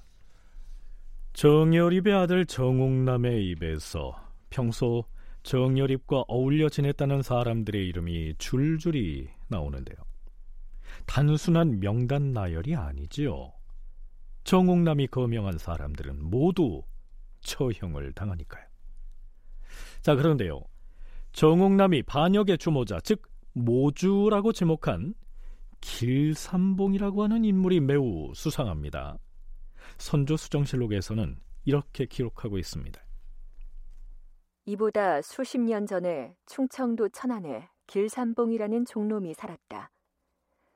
정열입의 1.34 2.13
아들 2.13 2.46
정옥남의 2.46 3.50
입에서 3.50 4.18
평소 4.50 5.04
정열입과 5.44 6.24
어울려 6.30 6.70
지냈다는 6.70 7.22
사람들의 7.22 7.86
이름이 7.86 8.36
줄줄이 8.38 9.28
나오는데요. 9.50 10.14
단순한 11.05 11.79
명단 11.79 12.34
나열이 12.34 12.75
아니지요. 12.75 13.51
정옥남이 14.43 15.08
거명한 15.08 15.58
사람들은 15.58 16.29
모두 16.29 16.84
처형을 17.41 18.13
당하니까요. 18.13 18.63
자, 20.01 20.15
그런데요. 20.15 20.62
정옥남이 21.31 22.03
반역의 22.03 22.58
주모자, 22.58 22.99
즉 23.01 23.21
모주라고 23.53 24.53
지목한 24.53 25.13
길삼봉이라고 25.81 27.23
하는 27.23 27.43
인물이 27.45 27.79
매우 27.79 28.31
수상합니다. 28.34 29.17
선조 29.97 30.36
수정실록에서는 30.36 31.39
이렇게 31.65 32.05
기록하고 32.05 32.58
있습니다. 32.58 33.01
이보다 34.65 35.21
수십 35.21 35.60
년 35.60 35.86
전에 35.86 36.36
충청도 36.47 37.10
천안에 37.10 37.69
길삼봉이라는 37.88 38.86
종놈이 38.86 39.34
살았다. 39.34 39.91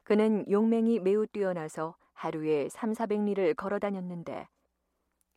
그는 0.10 0.44
용맹이 0.50 1.02
매우 1.02 1.28
뛰어나서 1.28 1.96
하루에 2.14 2.68
3, 2.70 2.94
400리를 2.94 3.56
걸어 3.56 3.78
다녔는데 3.78 4.48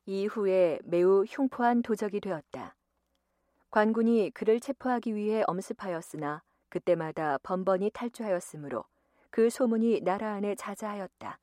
이후에 0.06 0.78
매우 0.84 1.26
흉포한 1.28 1.82
도적이 1.82 2.22
되었다. 2.22 2.74
관군이 3.70 4.30
그를 4.30 4.60
체포하기 4.60 5.14
위해 5.14 5.44
엄습하였으나 5.46 6.42
그때마다 6.70 7.36
번번이 7.42 7.90
탈주하였으므로 7.92 8.86
그 9.28 9.50
소문이 9.50 10.00
나라 10.04 10.32
안에 10.32 10.54
자자하였다. 10.54 11.38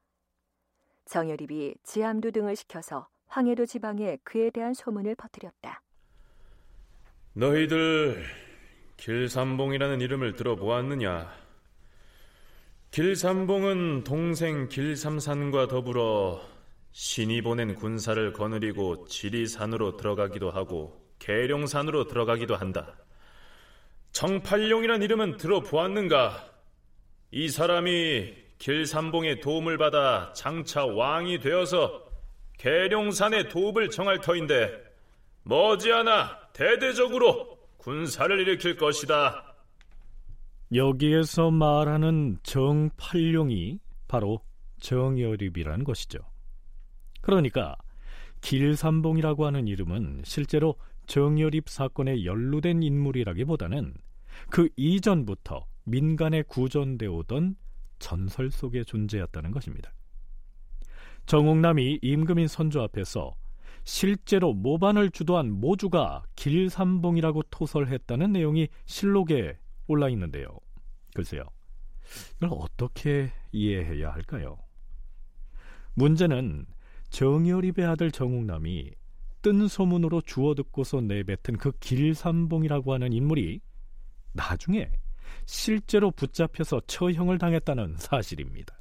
정열입이 1.06 1.76
지함도 1.84 2.32
등을 2.32 2.56
시켜서 2.56 3.10
황해도 3.28 3.68
지방에 3.68 4.18
그에 4.24 4.50
대한 4.50 4.74
소문을 4.74 5.14
퍼뜨렸다. 5.14 5.84
너희들 7.34 8.24
길삼봉이라는 8.98 10.02
이름을 10.02 10.36
들어보았느냐? 10.36 11.49
길삼봉은 12.92 14.04
동생 14.04 14.68
길삼산과 14.68 15.68
더불어 15.68 16.42
신이 16.92 17.44
보낸 17.44 17.76
군사를 17.76 18.34
거느리고 18.34 19.06
지리산으로 19.06 19.96
들어가기도 19.96 20.50
하고 20.50 21.00
계룡산으로 21.20 22.08
들어가기도 22.08 22.56
한다. 22.56 22.96
정팔룡이란 24.12 25.04
이름은 25.04 25.38
들어보았는가? 25.38 26.50
이 27.30 27.48
사람이 27.48 28.34
길삼봉의 28.58 29.42
도움을 29.42 29.78
받아 29.78 30.34
장차 30.34 30.84
왕이 30.84 31.42
되어서 31.42 32.04
계룡산의 32.58 33.50
도읍을 33.50 33.92
정할 33.92 34.20
터인데 34.20 34.72
머지않아 35.44 36.40
대대적으로 36.54 37.60
군사를 37.78 38.40
일으킬 38.40 38.78
것이다. 38.78 39.49
여기에서 40.74 41.50
말하는 41.52 42.38
정팔룡이 42.44 43.80
바로 44.08 44.42
정여립이라는 44.80 45.84
것이죠. 45.84 46.20
그러니까 47.22 47.76
길삼봉이라고 48.42 49.46
하는 49.46 49.68
이름은 49.68 50.22
실제로 50.24 50.76
정여립 51.08 51.70
사건에 51.70 52.24
연루된 52.24 52.84
인물이라기보다는 52.84 53.94
그 54.50 54.70
이전부터 54.78 55.66
민간에 55.86 56.44
구전되어 56.44 57.12
오던 57.12 57.56
전설 57.98 58.52
속의 58.52 58.86
존재였다는 58.86 59.52
것입니다. 59.52 59.92
정옥남이 61.26 62.00
임금인 62.02 62.48
선조 62.48 62.82
앞에서 62.84 63.36
실제로 63.84 64.54
모반을 64.54 65.10
주도한 65.10 65.52
모주가 65.52 66.24
길삼봉이라고 66.36 67.44
토설했다는 67.50 68.34
내용이 68.34 68.68
실록에 68.86 69.58
올라 69.90 70.08
있는데요. 70.10 70.48
글쎄요. 71.14 71.44
이걸 72.38 72.50
어떻게 72.54 73.32
이해해야 73.52 74.12
할까요? 74.12 74.58
문제는 75.96 76.66
정여립의 77.10 77.86
아들 77.86 78.12
정옥남이 78.12 78.92
뜬 79.42 79.68
소문으로 79.68 80.22
주워 80.22 80.54
듣고서 80.54 81.02
내뱉은 81.02 81.58
그 81.58 81.72
길삼봉이라고 81.80 82.94
하는 82.94 83.14
인물이 83.14 83.62
나중에 84.34 84.92
실제로 85.46 86.12
붙잡혀서 86.12 86.82
처형을 86.88 87.38
당했다는 87.38 87.96
사실입니다. 87.98 88.78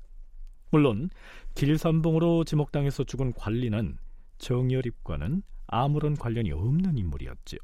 물론 0.70 1.08
길삼봉으로 1.54 2.44
지목당해서 2.44 3.04
죽은 3.04 3.32
관리는 3.32 3.96
정여립과는 4.38 5.42
아무런 5.66 6.14
관련이 6.14 6.52
없는 6.52 6.98
인물이었지요. 6.98 7.60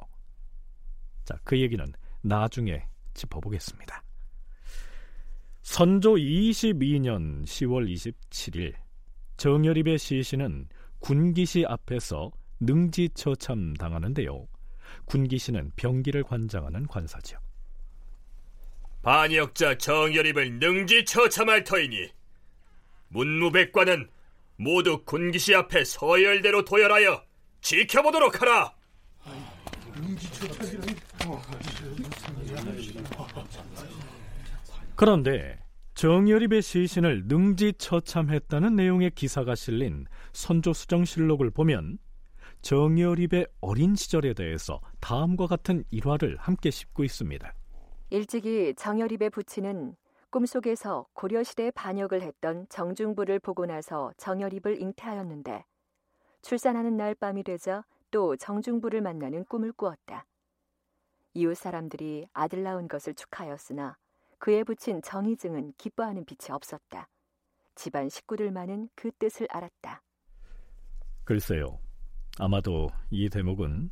자, 1.24 1.38
그 1.44 1.60
얘기는 1.60 1.84
나중에 2.22 2.86
짚어보겠습니다. 3.14 4.02
선조 5.62 6.14
22년 6.14 7.44
10월 7.44 7.90
27일 7.90 8.74
정여립의 9.36 9.98
시신은 9.98 10.68
군기시 11.00 11.64
앞에서 11.66 12.30
능지처참 12.60 13.74
당하는데요. 13.74 14.46
군기시는 15.06 15.72
병기를 15.76 16.22
관장하는 16.22 16.86
관사죠. 16.86 17.38
반역자 19.02 19.78
정여립을 19.78 20.58
능지처참할 20.58 21.64
터이니 21.64 22.10
문무백관은 23.08 24.08
모두 24.56 25.02
군기시 25.04 25.54
앞에 25.54 25.84
서열대로 25.84 26.64
도열하여 26.64 27.22
지켜보도록 27.60 28.40
하라. 28.40 28.74
그런데 34.96 35.58
정여립의 35.94 36.62
시신을 36.62 37.24
능지처참했다는 37.26 38.74
내용의 38.74 39.10
기사가 39.12 39.54
실린 39.54 40.06
선조수정실록을 40.32 41.50
보면 41.50 41.98
정여립의 42.62 43.46
어린 43.60 43.94
시절에 43.94 44.34
대해서 44.34 44.80
다음과 45.00 45.46
같은 45.46 45.84
일화를 45.90 46.36
함께 46.38 46.70
싣고 46.70 47.04
있습니다. 47.04 47.52
일찍이 48.10 48.74
정여립의 48.76 49.30
부친은 49.30 49.96
꿈속에서 50.30 51.06
고려시대에 51.12 51.70
반역을 51.72 52.22
했던 52.22 52.66
정중부를 52.68 53.38
보고 53.38 53.66
나서 53.66 54.12
정여립을 54.16 54.80
잉태하였는데 54.80 55.64
출산하는 56.42 56.96
날 56.96 57.14
밤이 57.14 57.44
되자 57.44 57.84
또 58.10 58.36
정중부를 58.36 59.00
만나는 59.00 59.44
꿈을 59.44 59.72
꾸었다. 59.72 60.26
이웃 61.34 61.56
사람들이 61.56 62.26
아들 62.32 62.62
낳은 62.62 62.88
것을 62.88 63.14
축하하였으나 63.14 63.96
그의 64.38 64.64
부친 64.64 65.02
정희증은 65.02 65.74
기뻐하는 65.76 66.24
빛이 66.24 66.50
없었다. 66.50 67.08
집안 67.74 68.08
식구들만은 68.08 68.88
그 68.94 69.10
뜻을 69.18 69.48
알았다. 69.50 70.02
글쎄요. 71.24 71.78
아마도 72.38 72.88
이 73.10 73.28
대목은 73.28 73.90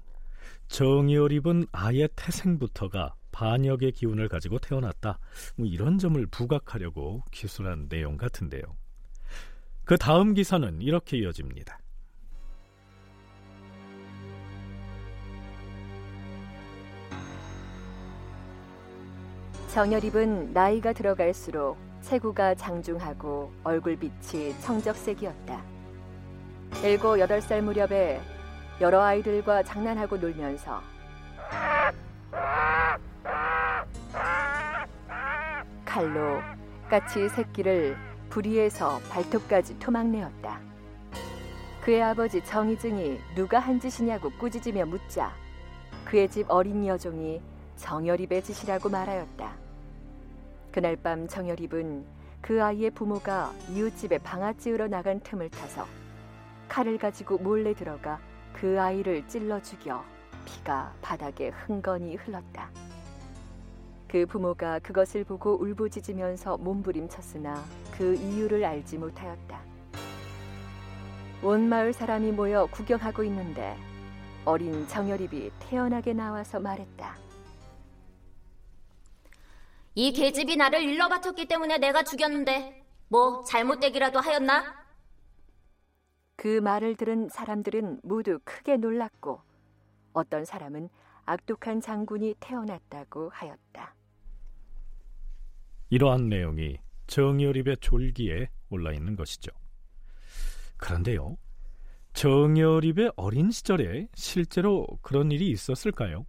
정여립은 0.69 1.67
아예 1.73 2.09
태생부터가 2.15 3.15
반역의 3.33 3.93
기운을 3.93 4.29
가지고 4.29 4.59
태어났다. 4.59 5.19
뭐 5.57 5.67
이런 5.67 5.99
점을 5.99 6.25
부각하려고 6.27 7.23
기술한 7.31 7.89
내용 7.89 8.17
같은데요. 8.17 8.63
그 9.85 9.97
다음 9.97 10.35
기사는 10.35 10.81
이렇게 10.81 11.19
이어집니다. 11.19 11.82
정여립은 19.73 20.53
나이가 20.53 20.93
들어갈수록 20.93 21.79
체구가 22.03 22.57
장중하고 22.57 23.51
얼굴빛이 23.65 24.61
청적색이었다. 24.61 25.63
일곱 26.85 27.19
여덟 27.19 27.41
살 27.41 27.63
무렵에 27.63 28.21
여러 28.83 29.01
아이들과 29.03 29.63
장난하고 29.63 30.19
놀면서 30.19 30.83
칼로 35.87 36.43
까치 36.91 37.31
새끼를 37.31 37.97
부리에서 38.29 39.01
발톱까지 39.09 39.79
토막내었다. 39.79 40.61
그의 41.83 42.03
아버지 42.03 42.45
정희증이 42.45 43.21
누가 43.35 43.59
한 43.59 43.81
짓이냐고 43.81 44.29
꾸짖으며 44.33 44.85
묻자 44.85 45.33
그의 46.05 46.29
집 46.29 46.45
어린 46.51 46.87
여종이 46.87 47.41
정여립의 47.77 48.45
짓이라고 48.45 48.91
말하였다. 48.91 49.62
그날 50.73 50.97
밤 50.97 51.29
정여립은 51.29 52.07
그 52.41 52.63
아이의 52.63 52.93
부모가 52.93 53.53
이웃집에 53.71 54.19
방아찌우러 54.19 54.89
나간 54.89 55.21
틈을 55.21 55.51
타서 55.51 55.87
칼을 56.69 56.97
가지고 56.97 57.37
몰래 57.37 57.75
들어가 57.75 58.19
그 58.55 58.81
아이를 58.81 59.29
찔러 59.29 59.61
죽여 59.61 60.03
피가 60.47 60.95
바닥에 61.03 61.51
흥건히 61.51 62.17
흘렀다. 62.17 62.71
그 64.09 64.25
부모가 64.25 64.79
그것을 64.79 65.25
보고 65.25 65.61
울부짖으면서 65.61 66.57
몸부림쳤으나 66.57 67.63
그 67.97 68.15
이유를 68.15 68.65
알지 68.65 68.97
못하였다. 68.97 69.61
온 71.43 71.69
마을 71.69 71.93
사람이 71.93 72.33
모여 72.33 72.67
구경하고 72.67 73.25
있는데 73.25 73.77
어린 74.47 74.89
정여립이 74.89 75.51
태연하게 75.61 76.15
나와서 76.15 76.59
말했다. 76.61 77.22
이 79.95 80.13
계집이 80.13 80.57
나를 80.57 80.83
일러 80.83 81.09
바쳤기 81.09 81.47
때문에 81.47 81.79
내가 81.79 82.03
죽였는데 82.03 82.83
뭐 83.09 83.45
잘못되기라도 83.45 84.21
하였나? 84.21 84.83
그 86.37 86.61
말을 86.61 86.97
들은 86.97 87.29
사람들은 87.29 88.01
모두 88.03 88.39
크게 88.45 88.79
놀랐고 88.79 89.43
어떤 90.15 90.45
사람은 90.45 90.89
악독한 91.25 91.81
장군이 91.81 92.37
태어났다고 92.41 93.31
하였다. 93.33 93.95
이러한 95.91 96.29
내용이 96.29 96.79
정여립의 97.07 97.77
졸기에 97.81 98.49
올라 98.71 98.93
있는 98.93 99.15
것이죠. 99.15 99.53
그런데요, 100.79 101.37
정여립의 102.15 103.13
어린 103.17 103.51
시절에 103.51 104.09
실제로 104.15 104.87
그런 105.03 105.31
일이 105.31 105.51
있었을까요? 105.51 106.27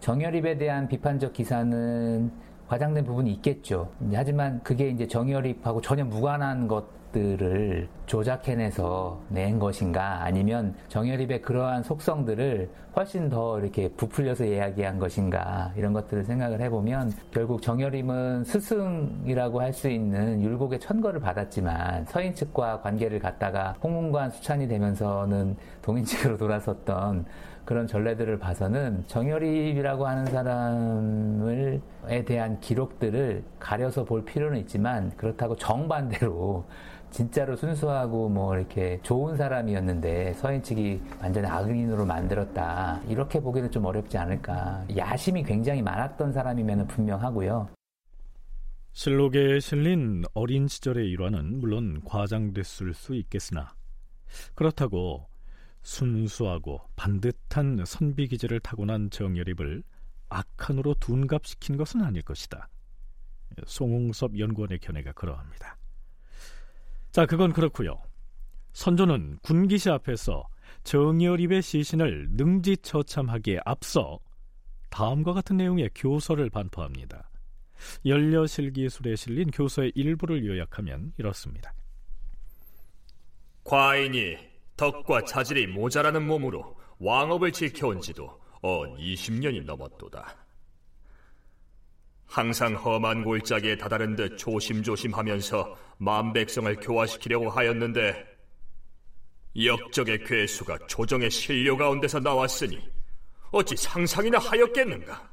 정여립에 0.00 0.58
대한 0.58 0.86
비판적 0.86 1.32
기사는 1.32 2.30
과장된 2.68 3.04
부분이 3.04 3.32
있겠죠. 3.34 3.88
하지만 4.12 4.60
그게 4.62 4.88
이제 4.88 5.06
정여립하고 5.06 5.80
전혀 5.80 6.04
무관한 6.04 6.66
것들을 6.66 7.88
조작해내서 8.06 9.20
낸 9.28 9.58
것인가 9.58 10.24
아니면 10.24 10.74
정여립의 10.88 11.42
그러한 11.42 11.82
속성들을 11.82 12.68
훨씬 12.96 13.28
더 13.28 13.58
이렇게 13.60 13.88
부풀려서 13.88 14.44
이야기한 14.44 14.98
것인가 14.98 15.72
이런 15.76 15.92
것들을 15.92 16.24
생각을 16.24 16.60
해보면 16.60 17.12
결국 17.32 17.62
정여립은 17.62 18.44
스승이라고 18.44 19.60
할 19.60 19.72
수 19.72 19.88
있는 19.88 20.42
율곡의 20.42 20.80
천거를 20.80 21.20
받았지만 21.20 22.06
서인 22.06 22.34
측과 22.34 22.80
관계를 22.82 23.18
갖다가 23.20 23.74
홍문관 23.82 24.30
수찬이 24.30 24.68
되면서는 24.68 25.56
동인 25.82 26.04
측으로 26.04 26.36
돌아섰던 26.36 27.24
그런 27.64 27.86
전례들을 27.86 28.38
봐서는 28.38 29.04
정여립이라고 29.06 30.06
하는 30.06 30.26
사람을 30.26 31.80
에 32.08 32.24
대한 32.24 32.60
기록들을 32.60 33.42
가려서 33.58 34.04
볼 34.04 34.24
필요는 34.24 34.58
있지만 34.60 35.10
그렇다고 35.16 35.56
정반대로 35.56 36.64
진짜로 37.10 37.54
순수하고 37.54 38.28
뭐 38.28 38.56
이렇게 38.56 38.98
좋은 39.02 39.36
사람이었는데 39.36 40.34
서인 40.34 40.62
측이 40.62 41.00
완전히 41.22 41.46
악인으로 41.46 42.04
만들었다 42.04 43.00
이렇게 43.08 43.40
보기는 43.40 43.70
좀 43.70 43.84
어렵지 43.84 44.18
않을까 44.18 44.84
야심이 44.96 45.44
굉장히 45.44 45.80
많았던 45.80 46.32
사람이면 46.32 46.88
분명하고요. 46.88 47.68
실록에 48.92 49.60
실린 49.60 50.24
어린 50.34 50.68
시절의 50.68 51.08
일화는 51.10 51.60
물론 51.60 52.00
과장됐을 52.04 52.94
수 52.94 53.14
있겠으나 53.14 53.74
그렇다고 54.54 55.26
순수하고 55.84 56.80
반듯한 56.96 57.84
선비 57.86 58.26
기질을 58.26 58.58
타고난 58.60 59.10
정여립을 59.10 59.82
악한으로 60.30 60.94
둔갑시킨 60.94 61.76
것은 61.76 62.02
아닐 62.02 62.22
것이다. 62.22 62.68
송홍섭 63.66 64.38
연구원의 64.38 64.80
견해가 64.80 65.12
그러합니다. 65.12 65.76
자, 67.12 67.26
그건 67.26 67.52
그렇고요. 67.52 68.02
선조는 68.72 69.38
군기시 69.42 69.90
앞에서 69.90 70.48
정여립의 70.82 71.62
시신을 71.62 72.30
능지처참하기에 72.32 73.60
앞서 73.64 74.18
다음과 74.90 75.32
같은 75.34 75.56
내용의 75.58 75.90
교서를 75.94 76.50
반포합니다. 76.50 77.30
연려실기술에 78.06 79.16
실린 79.16 79.50
교서의 79.50 79.92
일부를 79.94 80.44
요약하면 80.44 81.12
이렇습니다. 81.18 81.72
과인이 83.62 84.53
덕과 84.76 85.24
자질이 85.24 85.68
모자라는 85.68 86.26
몸으로 86.26 86.76
왕업을 86.98 87.52
지켜온 87.52 88.00
지도 88.00 88.40
언 88.60 88.96
20년이 88.96 89.64
넘었도다. 89.64 90.36
항상 92.26 92.74
험한 92.74 93.22
골짜기에 93.22 93.76
다다른 93.76 94.16
듯 94.16 94.36
조심조심하면서 94.36 95.76
만백성을 95.98 96.74
교화시키려고 96.76 97.50
하였는데 97.50 98.34
역적의 99.64 100.24
괴수가 100.24 100.86
조정의 100.88 101.30
신료 101.30 101.76
가운데서 101.76 102.18
나왔으니 102.20 102.80
어찌 103.52 103.76
상상이나 103.76 104.38
하였겠는가? 104.38 105.30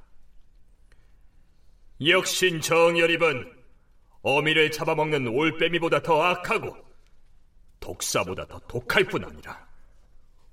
역신 2.06 2.62
정열입은 2.62 3.51
어미를 4.21 4.69
잡아먹는 4.69 5.27
올빼미보다 5.27 6.04
더 6.04 6.21
악하고 6.21 6.90
독사보다 7.82 8.46
더 8.46 8.58
독할 8.70 9.04
뿐 9.06 9.26
아니라 9.26 9.67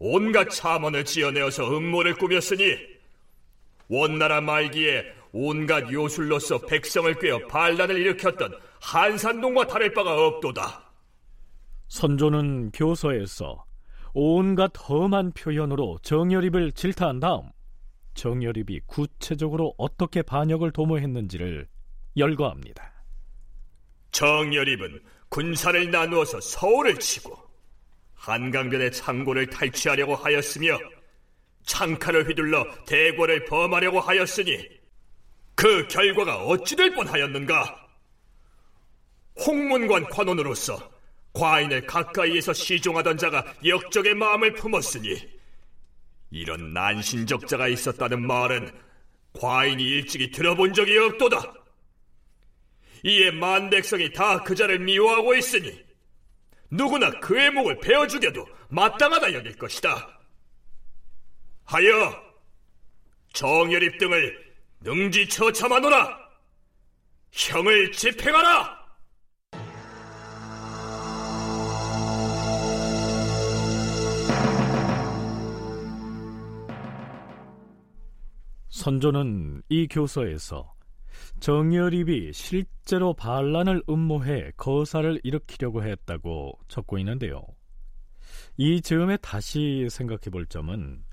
온갖 0.00 0.48
참언을 0.50 1.04
지어내어서 1.04 1.76
음모를 1.76 2.14
꾸몄으니 2.16 2.76
원나라 3.88 4.40
말기에 4.40 5.04
온갖 5.32 5.90
요술로서 5.92 6.58
백성을 6.66 7.14
꿰어 7.18 7.46
반란을 7.46 7.98
일으켰던 8.00 8.52
한산동과 8.80 9.66
다를 9.66 9.92
바가 9.92 10.26
없도다. 10.26 10.90
선조는 11.88 12.70
교서에서 12.72 13.64
온갖 14.14 14.72
험한 14.88 15.32
표현으로 15.32 15.98
정여립을 16.02 16.72
질타한 16.72 17.20
다음 17.20 17.50
정여립이 18.14 18.80
구체적으로 18.86 19.74
어떻게 19.78 20.22
반역을 20.22 20.72
도모했는지를 20.72 21.68
열거합니다. 22.16 22.92
정여립은 24.12 25.00
군사를 25.28 25.90
나누어서 25.90 26.40
서울을 26.40 26.98
치고 26.98 27.36
한강변의 28.14 28.92
창고를 28.92 29.46
탈취하려고 29.48 30.16
하였으며 30.16 30.78
창칼을 31.64 32.28
휘둘러 32.28 32.66
대궐을 32.86 33.44
범하려고 33.44 34.00
하였으니 34.00 34.66
그 35.54 35.86
결과가 35.88 36.44
어찌 36.44 36.76
될 36.76 36.94
뻔하였는가? 36.94 37.88
홍문관 39.44 40.04
관원으로서 40.04 40.90
과인을 41.32 41.86
가까이에서 41.86 42.52
시종하던 42.52 43.16
자가 43.18 43.44
역적의 43.64 44.14
마음을 44.14 44.54
품었으니 44.54 45.38
이런 46.30 46.72
난신적자가 46.72 47.68
있었다는 47.68 48.26
말은 48.26 48.70
과인이 49.34 49.82
일찍이 49.82 50.30
들어본 50.30 50.74
적이 50.74 50.98
없도다. 50.98 51.54
이에 53.04 53.30
만 53.30 53.70
백성이 53.70 54.12
다 54.12 54.42
그 54.44 54.54
자를 54.54 54.78
미워하고 54.78 55.34
있으니 55.34 55.84
누구나 56.70 57.10
그의 57.20 57.50
목을 57.50 57.78
베어 57.80 58.06
죽여도 58.06 58.46
마땅하다 58.68 59.32
여길 59.34 59.56
것이다. 59.56 60.18
하여 61.64 62.22
정열입 63.32 63.98
등을 63.98 64.54
능지 64.80 65.28
처참하노라. 65.28 66.18
형을 67.30 67.92
집행하라. 67.92 68.78
선조는 78.68 79.62
이 79.68 79.88
교서에서 79.88 80.74
정여립이 81.40 82.32
실제로 82.32 83.14
반란을 83.14 83.82
음모해 83.88 84.52
거사를 84.56 85.20
일으키려고 85.22 85.82
했다고 85.84 86.58
적고 86.68 86.98
있는데요. 86.98 87.42
이 88.56 88.80
즈음에 88.80 89.16
다시 89.18 89.86
생각해 89.88 90.30
볼 90.32 90.46
점은 90.46 91.04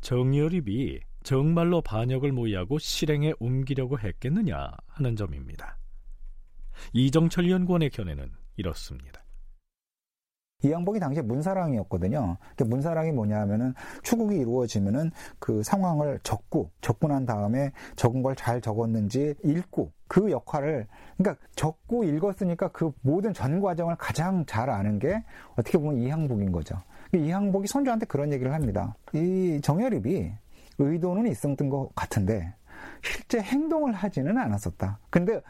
정여립이 0.00 1.00
정말로 1.22 1.82
반역을 1.82 2.32
모의하고 2.32 2.78
실행에 2.78 3.32
옮기려고 3.38 3.98
했겠느냐 3.98 4.70
하는 4.86 5.16
점입니다. 5.16 5.78
이정철 6.92 7.50
연구원의 7.50 7.90
견해는 7.90 8.32
이렇습니다. 8.56 9.25
이양복이 10.66 10.98
당시에 11.00 11.22
문사랑이었거든요. 11.22 12.36
문사랑이 12.64 13.12
뭐냐 13.12 13.40
하면은 13.40 13.74
추국이 14.02 14.36
이루어지면은 14.36 15.10
그 15.38 15.62
상황을 15.62 16.20
적고, 16.22 16.70
적고 16.80 17.08
난 17.08 17.24
다음에 17.26 17.72
적은 17.96 18.22
걸 18.22 18.34
잘 18.36 18.60
적었는지 18.60 19.34
읽고, 19.42 19.92
그 20.08 20.30
역할을, 20.30 20.86
그러니까 21.16 21.42
적고 21.56 22.04
읽었으니까 22.04 22.68
그 22.68 22.92
모든 23.00 23.32
전 23.32 23.60
과정을 23.60 23.96
가장 23.96 24.44
잘 24.46 24.68
아는 24.70 24.98
게 24.98 25.24
어떻게 25.56 25.78
보면 25.78 25.96
이항복인 25.96 26.52
거죠. 26.52 26.76
이항복이 27.14 27.66
선조한테 27.66 28.06
그런 28.06 28.32
얘기를 28.32 28.52
합니다. 28.52 28.94
이 29.14 29.60
정열입이 29.62 30.32
의도는 30.78 31.26
있었던 31.28 31.70
것 31.70 31.88
같은데, 31.94 32.52
실제 33.02 33.40
행동을 33.40 33.94
하지는 33.94 34.36
않았었다. 34.36 34.98
근데 35.08 35.40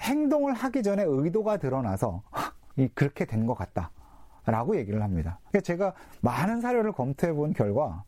행동을 0.00 0.54
하기 0.54 0.82
전에 0.82 1.02
의도가 1.06 1.56
드러나서 1.56 2.22
그렇게 2.94 3.24
된 3.24 3.46
것 3.46 3.54
같다. 3.54 3.90
라고 4.44 4.76
얘기를 4.76 5.02
합니다. 5.02 5.38
그러니까 5.48 5.60
제가 5.60 5.94
많은 6.20 6.60
사료를 6.60 6.92
검토해 6.92 7.32
본 7.32 7.52
결과, 7.52 8.04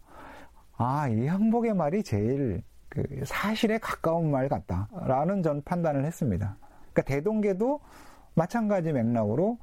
아, 0.77 1.09
이 1.09 1.27
항복의 1.27 1.75
말이 1.75 2.03
제일 2.03 2.63
그 2.89 3.03
사실에 3.25 3.79
가까운 3.79 4.31
말 4.31 4.49
같다라는 4.49 5.43
전 5.43 5.63
판단을 5.63 6.05
했습니다. 6.05 6.57
그러니까 6.93 7.03
대동계도 7.03 7.81
마찬가지 8.35 8.93
맥락으로 8.93 9.59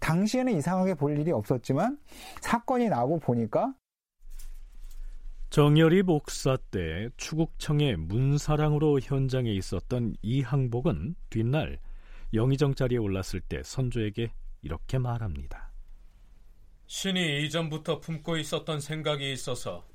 당시에는 0.00 0.52
이상하게 0.54 0.94
볼 0.94 1.18
일이 1.18 1.32
없었지만 1.32 1.98
사건이 2.40 2.88
나고 2.88 3.18
보니까 3.18 3.74
정열이 5.50 6.02
목사 6.02 6.56
때 6.70 7.08
추국청의 7.16 7.96
문사랑으로 7.96 9.00
현장에 9.00 9.50
있었던 9.50 10.14
이 10.22 10.42
항복은 10.42 11.14
뒷날 11.30 11.78
영의정 12.34 12.74
자리에 12.74 12.98
올랐을 12.98 13.40
때 13.48 13.62
선조에게 13.64 14.30
이렇게 14.62 14.98
말합니다. 14.98 15.67
신이 16.88 17.44
이전부터 17.44 18.00
품고 18.00 18.38
있었던 18.38 18.80
생각이 18.80 19.30
있어서 19.30 19.86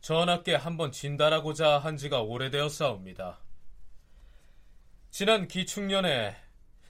전하께 0.00 0.54
한번 0.54 0.90
진달하고자 0.90 1.78
한 1.78 1.98
지가 1.98 2.22
오래되었사옵니다. 2.22 3.38
지난 5.10 5.46
기축년에 5.46 6.34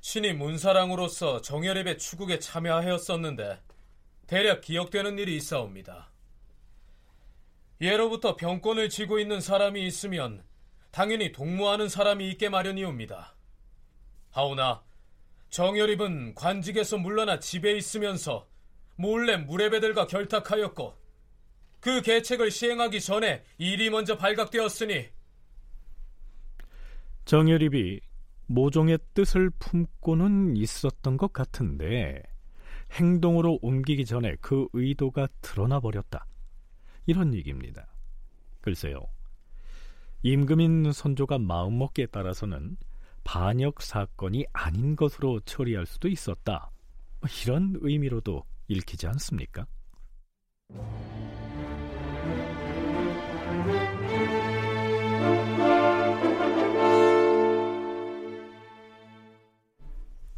신이 0.00 0.34
문사랑으로서 0.34 1.40
정열입의 1.40 1.98
추국에 1.98 2.38
참여하였었는데 2.38 3.60
대략 4.28 4.60
기억되는 4.60 5.18
일이 5.18 5.36
있사옵니다. 5.36 6.12
예로부터 7.80 8.36
병권을 8.36 8.90
쥐고 8.90 9.18
있는 9.18 9.40
사람이 9.40 9.84
있으면 9.84 10.44
당연히 10.92 11.32
동무하는 11.32 11.88
사람이 11.88 12.30
있게 12.30 12.48
마련이옵니다. 12.48 13.34
하오나 14.30 14.84
정열입은 15.50 16.36
관직에서 16.36 16.98
물러나 16.98 17.40
집에 17.40 17.76
있으면서 17.76 18.51
몰래 19.02 19.36
무례배들과 19.36 20.06
결탁하였고 20.06 20.94
그 21.80 22.02
계책을 22.02 22.52
시행하기 22.52 23.00
전에 23.00 23.42
일이 23.58 23.90
먼저 23.90 24.16
발각되었으니 24.16 25.08
정열입이 27.24 28.00
모종의 28.46 29.00
뜻을 29.12 29.50
품고는 29.58 30.56
있었던 30.56 31.16
것 31.16 31.32
같은데 31.32 32.22
행동으로 32.92 33.58
옮기기 33.60 34.04
전에 34.04 34.36
그 34.40 34.68
의도가 34.72 35.26
드러나 35.40 35.80
버렸다. 35.80 36.26
이런 37.06 37.34
얘기입니다. 37.34 37.88
글쎄요. 38.60 39.00
임금인 40.22 40.92
선조가 40.92 41.38
마음먹기에 41.38 42.06
따라서는 42.06 42.76
반역 43.24 43.82
사건이 43.82 44.46
아닌 44.52 44.94
것으로 44.94 45.40
처리할 45.40 45.86
수도 45.86 46.06
있었다. 46.06 46.70
이런 47.44 47.74
의미로도 47.80 48.44
읽히지 48.72 49.06
않습니까? 49.06 49.66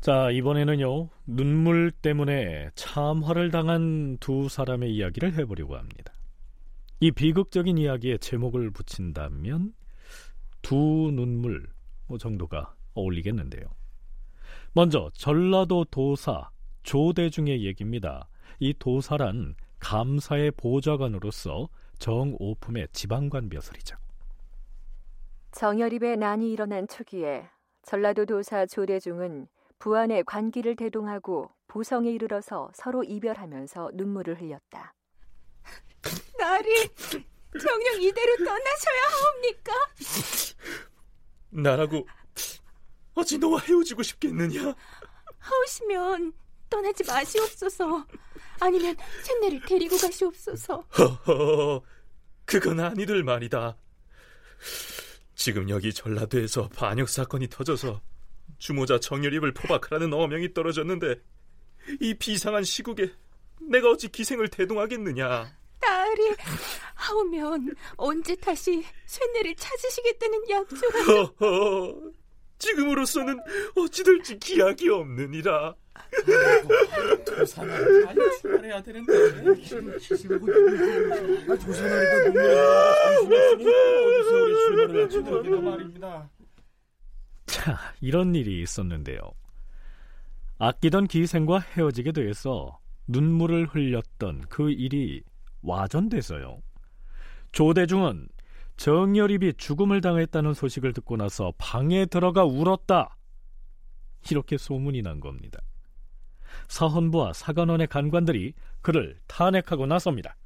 자, 0.01 0.31
이번에는요, 0.31 1.09
눈물 1.27 1.91
때문에 1.91 2.69
참화를 2.75 3.51
당한 3.51 4.19
두 4.19 4.51
사람의 4.51 4.95
이야기를 4.95 5.33
해보려고 5.39 5.77
합니다. 5.77 6.13
이 7.01 7.11
비극적인 7.11 7.79
이야기에 7.79 8.19
제목을 8.19 8.71
붙인다면 8.71 9.73
두 10.61 10.77
눈물 10.77 11.67
뭐 12.07 12.19
정도가 12.19 12.75
어울리겠는데요. 12.93 13.65
먼저 14.75 15.11
전라도 15.15 15.85
도사 15.87 16.51
조대중의 16.85 17.65
얘기입니다. 17.65 18.29
이 18.61 18.73
도사란 18.79 19.57
감사의 19.81 20.53
보좌관으로서 20.53 21.69
정오품의 21.99 22.89
지방관 22.93 23.49
벼슬이죠. 23.49 23.97
정열입에 25.53 26.17
난이 26.17 26.53
일어난 26.53 26.87
초기에 26.87 27.49
전라도 27.83 28.27
도사 28.27 28.67
조대중은 28.67 29.49
부안의 29.79 30.25
관기를 30.25 30.77
대동하고 30.77 31.51
보성에 31.69 32.11
이르러서 32.11 32.71
서로 32.75 33.03
이별하면서 33.03 33.91
눈물을 33.95 34.41
흘렸다. 34.41 34.95
나리 36.39 36.71
정녕 37.61 38.03
이대로 38.03 38.37
떠나셔야 38.37 39.03
하옵니까? 39.11 39.73
나라고 41.51 42.07
어찌 43.15 43.39
너와 43.39 43.61
헤어지고 43.61 44.03
싶겠느냐? 44.03 44.75
하오시면 45.39 46.33
떠나지 46.75 47.05
마시옵소서. 47.05 48.05
아니면 48.59 48.97
쇳내를 49.23 49.61
데리고 49.65 49.97
가시옵소서. 49.97 50.85
허허, 50.99 51.83
그건 52.45 52.81
아니들 52.81 53.23
말이다. 53.23 53.77
지금 55.37 55.69
여기 55.71 55.93
전라도에서 55.93 56.69
반역 56.71 57.09
사건이 57.09 57.49
터져서 57.49 58.01
주모자 58.59 58.99
정열입을 58.99 59.55
포박하라는 59.55 60.13
어명이 60.13 60.53
떨어졌는데 60.53 61.15
이 62.01 62.15
비상한 62.15 62.65
시국에 62.65 63.13
내가 63.61 63.91
어찌 63.91 64.09
기생을 64.09 64.49
대동하겠느냐? 64.49 65.53
딸이 65.81 66.35
하오면 66.95 67.75
언제 67.97 68.35
다시 68.37 68.85
쇠뇌를 69.07 69.55
찾으시겠다는 69.55 70.51
약조를 70.51 71.07
허허, 71.07 72.13
지금으로서는 72.59 73.39
어찌 73.77 74.03
될지 74.03 74.39
기약이 74.39 74.89
없느니라. 74.89 75.77
자, 87.47 87.79
이런 88.01 88.35
일이 88.35 88.63
있었는데요. 88.63 89.21
아끼던 90.59 91.09
기생과 91.09 91.61
헤어지게 91.61 92.13
돼서 92.13 92.79
눈물을 93.07 93.67
흘렸던 93.67 94.47
그 94.49 94.71
일이 94.71 95.23
와전돼서요. 95.63 96.63
조대중은 97.53 98.29
정열입이 98.77 99.55
죽음을 99.55 100.01
당했다는 100.01 100.55
소식을 100.55 100.93
듣고 100.95 101.17
나서 101.17 101.53
방에 101.59 102.07
들어가 102.07 102.45
울었다. 102.45 103.17
이렇게 104.31 104.57
소문이 104.57 105.03
난 105.03 105.21
겁니다. 105.21 105.61
사헌부와 106.69 107.33
사관원의 107.33 107.87
간관들이 107.89 108.55
그를 108.83 109.19
탄핵하고 109.27 109.87
나섭니다. 109.87 110.37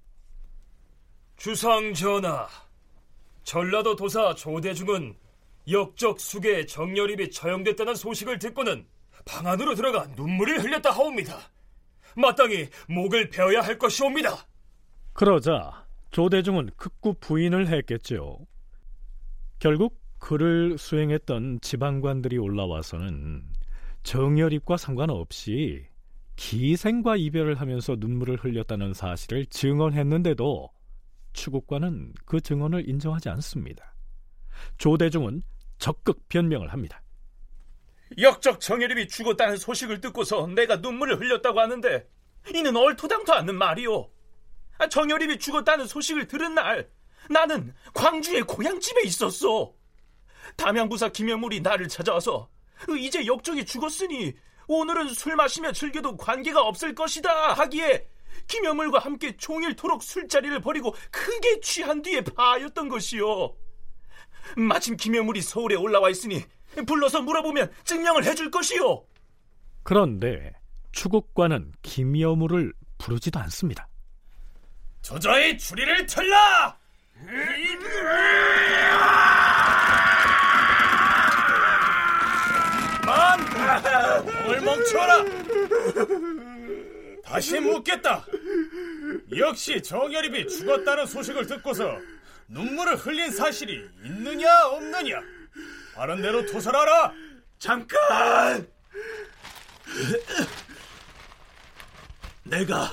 주상 1.37 1.95
전하, 1.95 2.49
전라도 3.45 3.97
도사 3.97 4.35
조대중은 4.35 5.15
역적 5.71 6.19
수계 6.19 6.67
정열입이 6.67 7.31
처형됐다는 7.31 7.95
소식을 7.95 8.39
듣고는 8.39 8.87
방 9.25 9.47
안으로 9.47 9.75
들어가 9.75 10.07
눈물을 10.17 10.63
흘렸다 10.63 10.91
하옵니다. 10.91 11.39
마땅히 12.17 12.69
목을 12.89 13.31
베어야 13.31 13.61
할 13.61 13.79
것이옵니다. 13.79 14.47
그러자 15.13 15.87
조대중은 16.11 16.71
극구 16.77 17.15
부인을 17.21 17.69
했겠죠. 17.69 18.39
결국 19.59 20.01
그를 20.19 20.79
수행했던 20.79 21.61
지방관들이 21.61 22.39
올라와서는 22.39 23.45
정열입과 24.03 24.77
상관없이 24.77 25.87
기생과 26.39 27.17
이별을 27.17 27.61
하면서 27.61 27.97
눈물을 27.99 28.37
흘렸다는 28.37 28.95
사실을 28.95 29.45
증언했는데도 29.47 30.71
추국관은 31.33 32.13
그 32.25 32.41
증언을 32.41 32.89
인정하지 32.89 33.29
않습니다. 33.31 33.93
조대중은 34.79 35.43
적극 35.79 36.29
변명을 36.29 36.73
합니다. 36.73 37.03
역적 38.19 38.61
정열입이 38.61 39.09
죽었다는 39.09 39.57
소식을 39.57 40.01
듣고서 40.01 40.47
내가 40.47 40.77
눈물을 40.77 41.21
흘렸다고 41.21 41.59
하는데 41.59 42.09
이는 42.55 42.77
얼토당토 42.77 43.33
않는 43.33 43.57
말이오. 43.57 44.09
아, 44.79 44.89
정열입이 44.89 45.41
죽었다는 45.41 45.89
소식을 45.89 46.29
들은 46.29 46.55
날 46.55 46.89
나는 47.29 47.75
광주의 47.93 48.43
고향집에 48.43 49.03
있었어. 49.05 49.75
담양부사 50.57 51.09
김영물이 51.09 51.61
나를 51.63 51.89
찾아와서 51.89 52.49
이제 52.97 53.27
역적이 53.27 53.65
죽었으니 53.65 54.35
오늘은 54.69 55.09
술 55.15 55.35
마시며 55.35 55.73
즐겨도 55.73 56.17
관계가 56.17 56.61
없을 56.63 56.95
것이다 56.95 57.55
하기에 57.55 58.07
김영물과 58.47 58.99
함께 58.99 59.37
종일토록 59.37 60.03
술자리를 60.03 60.61
벌이고 60.61 60.95
크게 61.11 61.61
취한 61.61 62.03
뒤에 62.03 62.21
파였던 62.23 62.89
것이요. 62.89 63.55
마침 64.57 64.97
김영물이 64.97 65.43
서울에 65.43 65.75
올라와 65.75 66.11
있으니 66.11 66.45
불러서 66.87 67.23
물어보면 67.23 67.73
증명을 67.85 68.25
해줄 68.25 68.51
것이요. 68.51 69.05
그런데 69.83 70.53
추국관은 70.93 71.73
김여물을 71.83 72.73
부르지도 72.99 73.39
않습니다. 73.41 73.89
저자의 75.01 75.57
추리를 75.57 76.07
틀라! 76.07 76.77
뭘 84.45 84.61
멈춰라! 84.61 85.25
다시 87.25 87.61
묻겠다! 87.61 88.25
역시 89.37 89.83
정열입이 89.83 90.49
죽었다는 90.49 91.07
소식을 91.07 91.47
듣고서 91.47 91.99
눈물을 92.49 92.97
흘린 92.97 93.31
사실이 93.31 93.89
있느냐 94.05 94.67
없느냐? 94.69 95.21
바른 95.95 96.23
대로 96.23 96.45
토설하라! 96.47 97.13
잠깐! 97.59 98.67
내가 102.45 102.91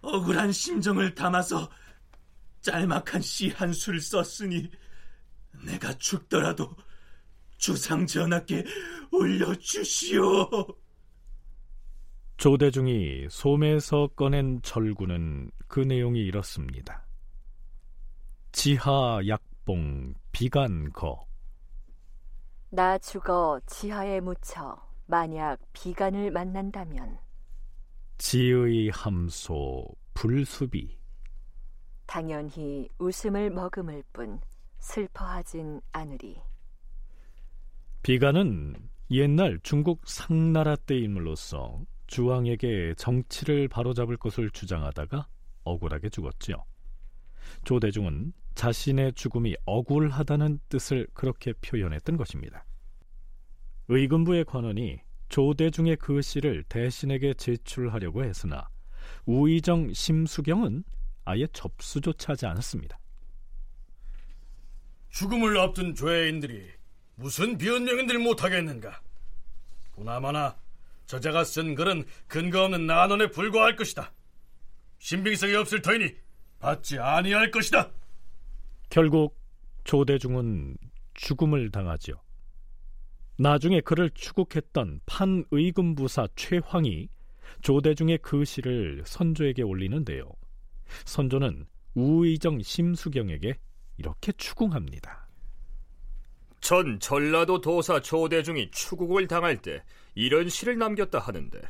억울한 0.00 0.52
심정을 0.52 1.14
담아서 1.14 1.70
짤막한 2.60 3.20
시 3.22 3.48
한 3.50 3.72
수를 3.72 4.00
썼으니 4.00 4.70
내가 5.64 5.92
죽더라도 5.94 6.76
주상 7.58 8.06
전하께 8.06 8.64
올려주시오. 9.12 10.48
조대중이 12.36 13.26
솜에서 13.28 14.08
꺼낸 14.14 14.62
절구는 14.62 15.50
그 15.66 15.80
내용이 15.80 16.20
이렇습니다. 16.20 17.04
지하 18.52 19.20
약봉 19.26 20.14
비간거 20.32 21.26
나 22.70 22.96
죽어 22.98 23.60
지하에 23.66 24.20
묻혀 24.20 24.76
만약 25.06 25.58
비간을 25.72 26.30
만난다면 26.30 27.18
지의 28.18 28.90
함소 28.90 29.84
불수비 30.14 30.96
당연히 32.06 32.88
웃음을 32.98 33.50
머금을 33.50 34.02
뿐 34.12 34.40
슬퍼하진 34.78 35.80
않으리. 35.92 36.47
비간은 38.02 38.74
옛날 39.10 39.58
중국 39.62 40.06
상나라 40.06 40.76
때 40.76 40.96
인물로서 40.98 41.80
주왕에게 42.06 42.94
정치를 42.96 43.68
바로잡을 43.68 44.16
것을 44.16 44.50
주장하다가 44.50 45.28
억울하게 45.64 46.08
죽었지요. 46.08 46.64
조대중은 47.64 48.32
자신의 48.54 49.12
죽음이 49.14 49.56
억울하다는 49.66 50.60
뜻을 50.68 51.06
그렇게 51.12 51.52
표현했던 51.54 52.16
것입니다. 52.16 52.64
의금부의 53.88 54.44
관원이 54.44 55.00
조대중의 55.28 55.96
그 55.96 56.22
시를 56.22 56.64
대신에게 56.64 57.34
제출하려고 57.34 58.24
했으나 58.24 58.68
우의정 59.26 59.92
심수경은 59.92 60.84
아예 61.24 61.46
접수조차 61.52 62.32
하지 62.32 62.46
않았습니다. 62.46 62.98
죽음을 65.10 65.58
앞둔 65.58 65.94
죄인들이 65.94 66.77
무슨 67.18 67.58
변명인들 67.58 68.20
못하겠는가? 68.20 69.02
보나마나 69.92 70.56
저자가 71.06 71.42
쓴 71.42 71.74
글은 71.74 72.04
근거 72.28 72.64
없는 72.64 72.86
난원에 72.86 73.30
불과할 73.30 73.74
것이다. 73.74 74.12
신빙성이 74.98 75.54
없을 75.56 75.82
터이니 75.82 76.14
받지 76.60 76.98
아니할 76.98 77.50
것이다. 77.50 77.90
결국 78.88 79.36
조대중은 79.82 80.76
죽음을 81.14 81.70
당하지요. 81.72 82.14
나중에 83.36 83.80
그를 83.80 84.10
추국했던 84.10 85.00
판의금 85.06 85.96
부사 85.96 86.28
최황이 86.36 87.08
조대중의 87.62 88.18
그 88.18 88.44
시를 88.44 89.02
선조에게 89.04 89.62
올리는데요. 89.62 90.30
선조는 91.04 91.66
우의정 91.94 92.62
심수경에게 92.62 93.58
이렇게 93.96 94.30
추궁합니다. 94.32 95.27
전 96.60 96.98
전라도 97.00 97.60
도사 97.60 98.00
조대중이 98.00 98.70
추국을 98.70 99.28
당할 99.28 99.60
때 99.62 99.82
이런 100.14 100.48
시를 100.48 100.78
남겼다 100.78 101.18
하는데 101.18 101.60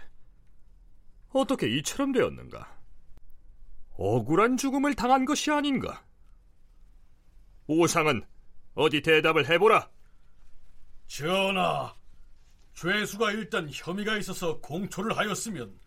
어떻게 1.31 1.69
이처럼 1.69 2.13
되었는가? 2.13 2.79
억울한 3.93 4.57
죽음을 4.57 4.95
당한 4.95 5.25
것이 5.25 5.51
아닌가? 5.51 6.05
오상은 7.67 8.25
어디 8.75 9.03
대답을 9.03 9.49
해보라. 9.51 9.91
전하, 11.09 11.95
죄수가 12.75 13.33
일단 13.33 13.69
혐의가 13.73 14.17
있어서 14.19 14.61
공초를 14.61 15.17
하였으면 15.17 15.79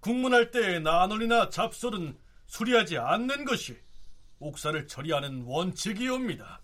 국문할 0.00 0.50
때 0.50 0.78
나놀이나 0.78 1.50
잡설은 1.50 2.16
수리하지 2.46 2.98
않는 2.98 3.44
것이 3.44 3.78
옥사를 4.38 4.86
처리하는 4.86 5.42
원칙이옵니다. 5.42 6.62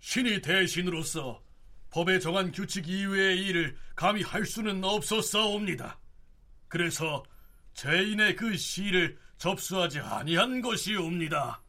신이 0.00 0.40
대신으로서 0.42 1.42
법에 1.90 2.18
정한 2.18 2.52
규칙 2.52 2.88
이외의 2.88 3.46
일을 3.46 3.76
감히 3.94 4.22
할 4.22 4.44
수는 4.44 4.84
없었사옵니다. 4.84 5.98
그래서 6.68 7.24
죄인의 7.74 8.36
그 8.36 8.56
시를 8.56 9.18
접수하지 9.38 10.00
아니한 10.00 10.60
것이옵니다. 10.60 11.62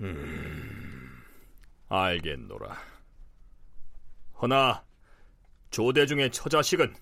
음, 0.00 1.22
알겠노라. 1.88 2.76
허나 4.42 4.84
조대중의 5.70 6.32
처자식은 6.32 6.94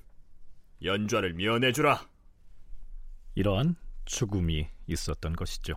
연좌를 0.84 1.32
면해주라. 1.34 2.06
이러한 3.34 3.76
죽음이 4.04 4.68
있었던 4.86 5.34
것이죠. 5.34 5.74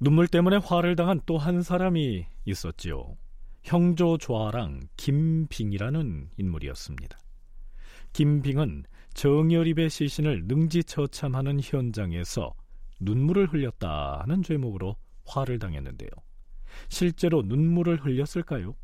눈물 0.00 0.26
때문에 0.28 0.56
화를 0.56 0.96
당한 0.96 1.20
또 1.26 1.36
한 1.36 1.62
사람이 1.62 2.26
있었지요. 2.46 3.16
형조 3.62 4.18
조아랑 4.18 4.80
김빙이라는 4.96 6.30
인물이었습니다. 6.36 7.18
김빙은 8.12 8.84
정여립의 9.14 9.90
시신을 9.90 10.44
능지처참하는 10.46 11.60
현장에서 11.62 12.54
눈물을 13.00 13.52
흘렸다는 13.52 14.42
죄목으로 14.42 14.96
화를 15.26 15.58
당했는데요. 15.58 16.10
실제로 16.88 17.42
눈물을 17.42 18.04
흘렸을까요? 18.04 18.74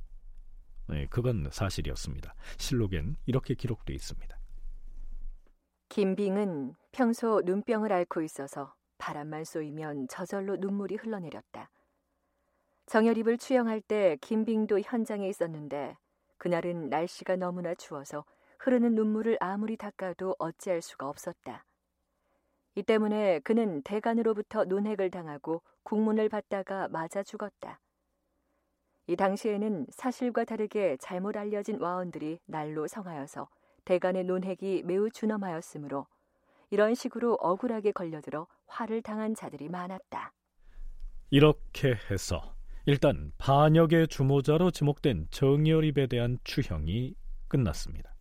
네, 0.88 1.06
그건 1.10 1.48
사실이었습니다. 1.50 2.34
실록엔 2.58 3.16
이렇게 3.26 3.54
기록되어 3.54 3.94
있습니다. 3.94 4.38
김빙은 5.88 6.74
평소 6.92 7.42
눈병을 7.44 7.92
앓고 7.92 8.22
있어서 8.22 8.74
바람만 8.98 9.44
쏘이면 9.44 10.08
저절로 10.08 10.56
눈물이 10.56 10.96
흘러내렸다. 10.96 11.70
정열입을 12.86 13.36
추영할 13.36 13.80
때 13.80 14.16
김빙도 14.20 14.80
현장에 14.80 15.28
있었는데 15.28 15.96
그날은 16.38 16.88
날씨가 16.88 17.36
너무나 17.36 17.74
추워서 17.74 18.24
흐르는 18.58 18.94
눈물을 18.94 19.36
아무리 19.40 19.76
닦아도 19.76 20.36
어찌할 20.38 20.82
수가 20.82 21.08
없었다. 21.08 21.64
이 22.76 22.82
때문에 22.82 23.40
그는 23.40 23.82
대간으로부터 23.82 24.64
논핵을 24.64 25.10
당하고 25.10 25.62
국문을 25.82 26.28
받다가 26.28 26.88
맞아 26.88 27.22
죽었다. 27.22 27.80
이 29.08 29.16
당시에는 29.16 29.86
사실과 29.90 30.44
다르게 30.44 30.96
잘못 31.00 31.36
알려진 31.36 31.80
와원들이 31.80 32.40
날로 32.46 32.86
성하여서 32.86 33.48
대간의 33.84 34.24
논핵이 34.24 34.82
매우 34.84 35.10
준엄하였으므로 35.10 36.06
이런 36.70 36.94
식으로 36.94 37.34
억울하게 37.34 37.92
걸려들어 37.92 38.46
화를 38.66 39.02
당한 39.02 39.34
자들이 39.34 39.68
많았다. 39.68 40.32
이렇게 41.30 41.94
해서 42.10 42.55
일단 42.86 43.32
반역의 43.38 44.06
주모자로 44.06 44.70
지목된 44.70 45.26
정열입에 45.30 46.06
대한 46.06 46.38
추형이 46.44 47.14
끝났습니다. 47.48 48.14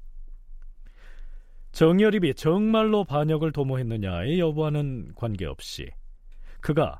정열입이 1.72 2.34
정말로 2.34 3.04
반역을 3.04 3.52
도모했느냐의 3.52 4.40
여부와는 4.40 5.14
관계없이 5.16 5.92
그가 6.62 7.00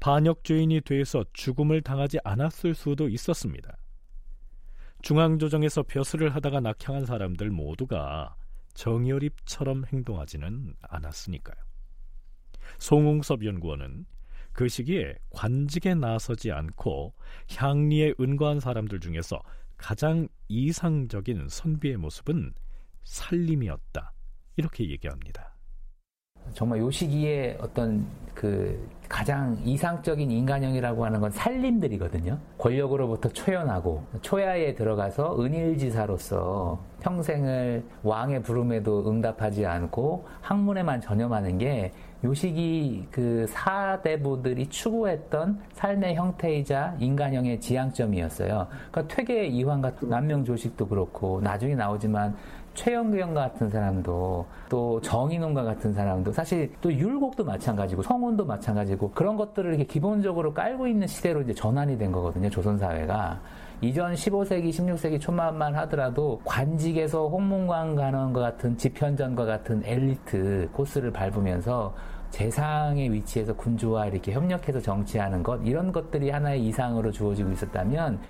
반역죄인이 0.00 0.80
돼서 0.80 1.24
죽음을 1.32 1.82
당하지 1.82 2.18
않았을 2.24 2.74
수도 2.74 3.08
있었습니다. 3.08 3.76
중앙조정에서 5.02 5.84
벼슬을 5.84 6.34
하다가 6.34 6.60
낙향한 6.60 7.06
사람들 7.06 7.50
모두가 7.50 8.34
정열입처럼 8.74 9.84
행동하지는 9.86 10.74
않았으니까요. 10.80 11.56
송웅섭 12.78 13.44
연구원은 13.44 14.06
그 14.54 14.68
시기에 14.68 15.16
관직에 15.30 15.94
나서지 15.94 16.52
않고 16.52 17.12
향리에 17.56 18.14
은거한 18.20 18.60
사람들 18.60 19.00
중에서 19.00 19.42
가장 19.76 20.28
이상적인 20.48 21.48
선비의 21.48 21.96
모습은 21.96 22.54
살림이었다. 23.02 24.12
이렇게 24.56 24.88
얘기합니다. 24.88 25.52
정말 26.52 26.78
요 26.78 26.90
시기에 26.90 27.58
어떤 27.60 28.06
그 28.32 28.88
가장 29.08 29.60
이상적인 29.64 30.30
인간형이라고 30.30 31.04
하는 31.04 31.20
건 31.20 31.30
살림들이거든요. 31.30 32.38
권력으로부터 32.58 33.28
초연하고 33.30 34.04
초야에 34.22 34.74
들어가서 34.74 35.42
은일지사로서 35.42 36.80
평생을 37.00 37.84
왕의 38.02 38.42
부름에도 38.42 39.10
응답하지 39.10 39.66
않고 39.66 40.26
학문에만 40.42 41.00
전념하는 41.00 41.58
게 41.58 41.92
요 42.24 42.32
시기 42.32 43.06
그 43.10 43.46
사대부들이 43.48 44.68
추구했던 44.68 45.60
삶의 45.74 46.14
형태이자 46.14 46.96
인간형의 46.98 47.60
지향점이었어요. 47.60 48.66
그러니까 48.90 49.14
퇴계 49.14 49.46
이황 49.46 49.82
같은 49.82 50.08
남명 50.08 50.42
조식도 50.42 50.88
그렇고 50.88 51.40
나중에 51.42 51.74
나오지만 51.74 52.34
최영경 52.74 53.34
같은 53.34 53.70
사람도 53.70 54.46
또 54.68 55.00
정인홍과 55.00 55.62
같은 55.62 55.92
사람도 55.92 56.32
사실 56.32 56.72
또 56.80 56.92
율곡도 56.92 57.44
마찬가지고 57.44 58.02
성운도 58.02 58.44
마찬가지고 58.44 59.12
그런 59.12 59.36
것들을 59.36 59.70
이렇게 59.70 59.84
기본적으로 59.84 60.52
깔고 60.52 60.88
있는 60.88 61.06
시대로 61.06 61.40
이제 61.42 61.54
전환이 61.54 61.96
된 61.96 62.10
거거든요 62.10 62.50
조선 62.50 62.76
사회가 62.76 63.40
이전 63.80 64.14
15세기 64.14 64.70
16세기 64.70 65.20
초반만 65.20 65.74
하더라도 65.74 66.40
관직에서 66.44 67.28
홍문관 67.28 67.96
가는 67.96 68.32
것 68.32 68.40
같은 68.40 68.76
집현전과 68.76 69.44
같은 69.44 69.82
엘리트 69.84 70.70
코스를 70.72 71.12
밟으면서 71.12 71.94
재상의 72.34 73.12
위치에서 73.12 73.54
군주와 73.54 74.08
이렇게 74.08 74.32
협력해서 74.32 74.80
정치하는 74.80 75.44
것 75.44 75.56
이런 75.64 75.92
것들이 75.92 76.30
하나의 76.30 76.66
이상으로 76.66 77.12
주어지고 77.12 77.52
있었다면 77.52 78.20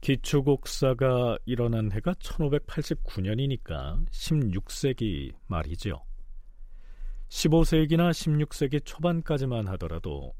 기초곡사가 0.00 1.36
일어난 1.44 1.92
해가 1.92 2.14
1589년이니까 2.14 4.06
16세기 4.08 5.34
말이죠. 5.48 6.02
15세기나 7.28 8.10
16세기 8.10 8.82
초반까지만 8.86 9.68
하더라도 9.68 10.32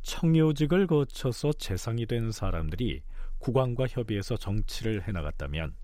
청요직을 0.00 0.86
거쳐서 0.86 1.52
재상이 1.52 2.06
된 2.06 2.32
사람들이 2.32 3.02
국왕과 3.40 3.88
협의해서 3.88 4.38
정치를 4.38 5.06
해나갔다면 5.06 5.74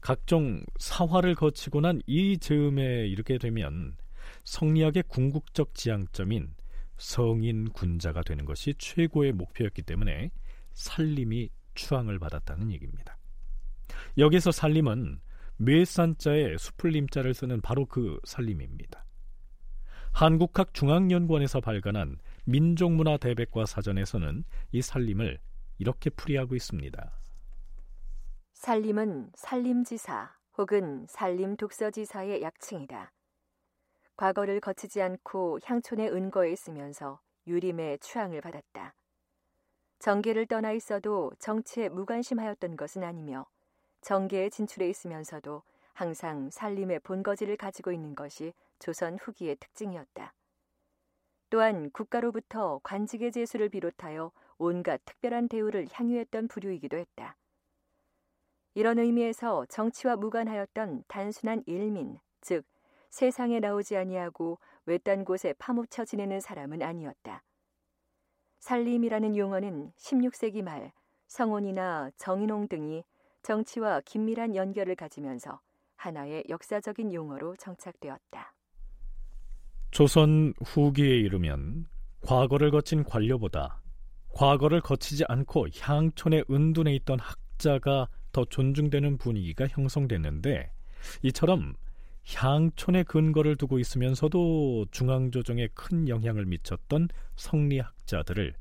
각종 0.00 0.64
사화를 0.78 1.34
거치고 1.34 1.82
난 1.82 2.00
이 2.06 2.38
즈음에 2.38 3.06
이르게 3.08 3.36
되면 3.36 3.96
성리학의 4.44 5.04
궁극적 5.08 5.74
지향점인 5.74 6.54
성인 6.96 7.70
군자가 7.70 8.22
되는 8.22 8.44
것이 8.44 8.74
최고의 8.78 9.32
목표였기 9.32 9.82
때문에 9.82 10.30
살림이 10.72 11.50
추앙을 11.74 12.18
받았다는 12.18 12.70
얘기입니다. 12.72 13.18
여기서 14.18 14.52
살림은 14.52 15.20
뇌산자에 15.56 16.56
수풀림자를 16.58 17.34
쓰는 17.34 17.60
바로 17.60 17.86
그 17.86 18.18
살림입니다. 18.24 19.04
한국학 20.12 20.74
중앙연구원에서 20.74 21.60
발간한 21.60 22.18
민족문화 22.44 23.16
대백과 23.16 23.66
사전에서는 23.66 24.44
이 24.72 24.82
살림을 24.82 25.38
이렇게 25.78 26.10
풀이하고 26.10 26.54
있습니다. 26.54 27.12
살림은 28.52 29.32
살림지사 29.34 30.30
혹은 30.58 31.06
살림독서지사의 31.08 32.42
약칭이다. 32.42 33.10
과거를 34.16 34.60
거치지 34.60 35.00
않고 35.02 35.60
향촌의 35.64 36.10
은거에 36.12 36.52
있으면서 36.52 37.20
유림의 37.46 37.98
추앙을 37.98 38.40
받았다. 38.40 38.94
정계를 39.98 40.46
떠나 40.46 40.72
있어도 40.72 41.32
정치에 41.38 41.88
무관심하였던 41.88 42.76
것은 42.76 43.04
아니며 43.04 43.46
정계에 44.00 44.50
진출해 44.50 44.88
있으면서도 44.88 45.62
항상 45.94 46.50
살림의 46.50 47.00
본거지를 47.00 47.56
가지고 47.56 47.92
있는 47.92 48.14
것이 48.14 48.52
조선 48.78 49.16
후기의 49.16 49.56
특징이었다. 49.56 50.34
또한 51.50 51.90
국가로부터 51.90 52.80
관직의 52.82 53.30
제수를 53.30 53.68
비롯하여 53.68 54.32
온갖 54.58 55.00
특별한 55.04 55.48
대우를 55.48 55.86
향유했던 55.92 56.48
부류이기도 56.48 56.96
했다. 56.96 57.36
이런 58.74 58.98
의미에서 58.98 59.66
정치와 59.66 60.16
무관하였던 60.16 61.04
단순한 61.08 61.62
일민, 61.66 62.18
즉 62.40 62.64
세상에 63.12 63.60
나오지 63.60 63.94
아니하고 63.94 64.58
외딴 64.86 65.26
곳에 65.26 65.52
파묻혀 65.58 66.02
지내는 66.02 66.40
사람은 66.40 66.82
아니었다. 66.82 67.44
살림이라는 68.60 69.36
용어는 69.36 69.92
16세기 69.98 70.62
말 70.62 70.92
성원이나 71.26 72.10
정인홍 72.16 72.68
등이 72.68 73.04
정치와 73.42 74.00
긴밀한 74.06 74.56
연결을 74.56 74.96
가지면서 74.96 75.60
하나의 75.96 76.44
역사적인 76.48 77.12
용어로 77.12 77.56
정착되었다. 77.56 78.54
조선 79.90 80.54
후기에 80.64 81.14
이르면 81.14 81.86
과거를 82.22 82.70
거친 82.70 83.04
관료보다 83.04 83.82
과거를 84.30 84.80
거치지 84.80 85.24
않고 85.28 85.66
향촌의 85.78 86.46
은둔에 86.50 86.94
있던 86.94 87.18
학자가 87.18 88.08
더 88.32 88.46
존중되는 88.46 89.18
분위기가 89.18 89.66
형성됐는데 89.66 90.72
이처럼 91.24 91.74
향촌의 92.26 93.04
근거를 93.04 93.56
두고 93.56 93.78
있으면서도 93.78 94.86
중앙조정에 94.90 95.68
큰 95.74 96.08
영향을 96.08 96.46
미쳤던 96.46 97.08
성리학자들을 97.36 98.54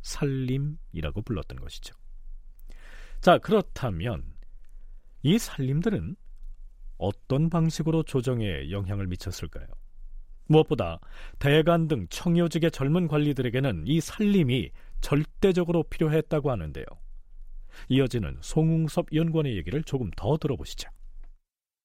살림이라고 0.00 1.22
불렀던 1.22 1.60
것이죠. 1.60 1.94
자, 3.20 3.38
그렇다면 3.38 4.24
이 5.22 5.38
살림들은 5.38 6.16
어떤 6.98 7.50
방식으로 7.50 8.02
조정에 8.02 8.70
영향을 8.70 9.06
미쳤을까요? 9.06 9.66
무엇보다 10.46 10.98
대간 11.38 11.88
등 11.88 12.06
청요직의 12.08 12.70
젊은 12.70 13.08
관리들에게는 13.08 13.84
이 13.86 14.00
살림이 14.00 14.70
절대적으로 15.00 15.84
필요했다고 15.84 16.50
하는데요. 16.50 16.84
이어지는 17.88 18.38
송웅섭 18.40 19.14
연구원의 19.14 19.56
얘기를 19.56 19.82
조금 19.82 20.10
더 20.16 20.36
들어보시죠. 20.36 20.90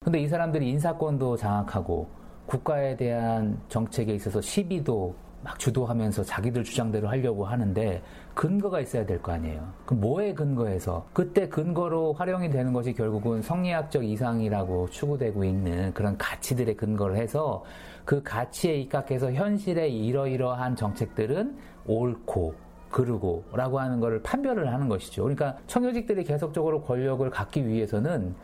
근데 0.04 0.20
이 0.20 0.28
사람들이 0.28 0.70
인사권도 0.70 1.36
장악하고 1.36 2.08
국가에 2.46 2.96
대한 2.96 3.60
정책에 3.68 4.14
있어서 4.14 4.40
시비도 4.40 5.14
막 5.42 5.58
주도하면서 5.58 6.22
자기들 6.22 6.64
주장대로 6.64 7.08
하려고 7.08 7.44
하는데 7.44 8.02
근거가 8.34 8.80
있어야 8.80 9.04
될 9.04 9.20
거 9.20 9.32
아니에요. 9.32 9.68
그럼 9.84 10.00
뭐에 10.00 10.32
근거해서 10.34 11.04
그때 11.12 11.48
근거로 11.48 12.12
활용이 12.12 12.48
되는 12.48 12.72
것이 12.72 12.92
결국은 12.92 13.42
성리학적 13.42 14.04
이상이라고 14.04 14.88
추구되고 14.88 15.44
있는 15.44 15.92
그런 15.92 16.16
가치들의 16.16 16.76
근거를 16.76 17.16
해서 17.16 17.64
그 18.04 18.22
가치에 18.22 18.76
입각해서 18.76 19.32
현실의 19.32 19.94
이러이러한 20.06 20.76
정책들은 20.76 21.58
옳고 21.86 22.54
그르고라고 22.90 23.78
하는 23.80 24.00
것을 24.00 24.22
판별을 24.22 24.72
하는 24.72 24.88
것이죠. 24.88 25.24
그러니까 25.24 25.58
청요직들이 25.66 26.24
계속적으로 26.24 26.80
권력을 26.82 27.28
갖기 27.28 27.66
위해서는 27.66 28.34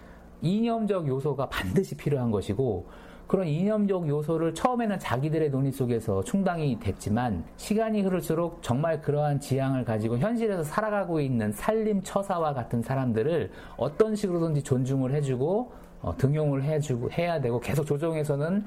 이념적 0.45 1.09
요소가 1.09 1.49
반드시 1.49 1.97
필요한 1.97 2.31
것이고 2.31 2.87
그런 3.27 3.49
이념적 3.49 4.07
요소를 4.07 4.55
처음에는 4.55 4.99
자기들의 4.99 5.51
논의 5.51 5.73
속에서 5.73 6.23
충당이 6.23 6.79
됐지만 6.79 7.45
시간이 7.57 8.03
흐를수록 8.03 8.63
정말 8.63 9.01
그러한 9.01 9.41
지향을 9.41 9.85
가지고 9.85 10.19
현실에서 10.19 10.63
살아가고 10.63 11.21
있는 11.21 11.51
살림 11.53 12.03
처사와 12.03 12.53
같은 12.53 12.83
사람들을 12.83 13.51
어떤 13.79 14.15
식으로든지 14.15 14.63
존중을 14.63 15.15
해주고 15.15 15.73
어, 16.03 16.15
등용을 16.19 16.65
해주고 16.65 17.13
해야 17.13 17.41
되고 17.41 17.59
계속 17.61 17.87
조정에서는 17.87 18.65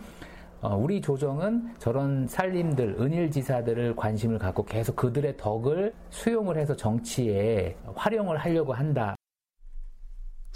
어, 0.62 0.76
우리 0.76 1.00
조정은 1.02 1.76
저런 1.78 2.26
살림들, 2.26 2.96
은일지사들을 3.00 3.96
관심을 3.96 4.40
갖고 4.40 4.66
계속 4.66 4.96
그들의 4.96 5.38
덕을 5.38 5.94
수용을 6.10 6.58
해서 6.58 6.76
정치에 6.76 7.76
활용을 7.94 8.38
하려고 8.38 8.74
한다. 8.74 9.16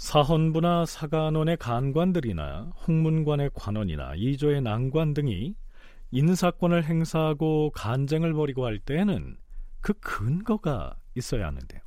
사헌부나 0.02 0.84
사간원의 0.84 1.58
간관들이나 1.58 2.72
홍문관의 2.88 3.50
관원이나 3.54 4.14
이조의 4.16 4.60
난관 4.60 5.14
등이 5.14 5.54
인사권을 6.10 6.84
행사하고 6.84 7.70
간쟁을 7.70 8.32
벌이고 8.32 8.66
할 8.66 8.80
때에는 8.80 9.36
그 9.80 9.92
근거가 10.00 10.96
있어야 11.14 11.46
하는데요. 11.46 11.80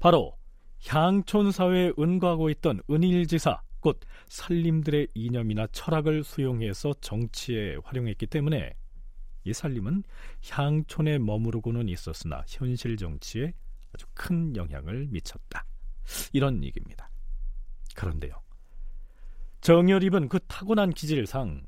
바로 0.00 0.36
향촌 0.84 1.52
사회에 1.52 1.92
은거하고 1.96 2.50
있던 2.50 2.82
은일지사 2.90 3.62
곧 3.78 4.00
살림들의 4.26 5.06
이념이나 5.14 5.68
철학을 5.68 6.24
수용해서 6.24 6.92
정치에 7.00 7.76
활용했기 7.84 8.26
때문에 8.26 8.74
이 9.44 9.52
살림은 9.52 10.02
향촌에 10.50 11.18
머무르고는 11.18 11.88
있었으나 11.88 12.42
현실 12.48 12.96
정치에 12.96 13.54
아주 13.94 14.06
큰 14.12 14.56
영향을 14.56 15.06
미쳤다. 15.08 15.64
이런 16.32 16.64
얘기입니다. 16.64 17.07
그런데요. 17.98 18.32
정열입은 19.60 20.28
그 20.28 20.38
타고난 20.46 20.90
기질상 20.90 21.66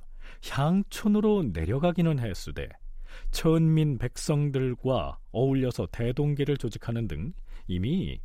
향촌으로 0.49 1.51
내려가기는 1.53 2.21
했으되 2.21 2.69
천민 3.33 3.99
백성들과 3.99 5.19
어울려서 5.33 5.89
대동계를 5.91 6.57
조직하는 6.57 7.09
등 7.09 7.33
이미 7.67 8.21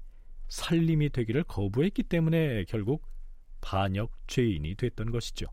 살림이 0.49 1.09
되기를 1.09 1.45
거부했기 1.45 2.03
때문에 2.03 2.65
결국 2.65 3.07
반역 3.59 4.11
죄인이 4.27 4.75
됐던 4.75 5.09
것이죠. 5.09 5.47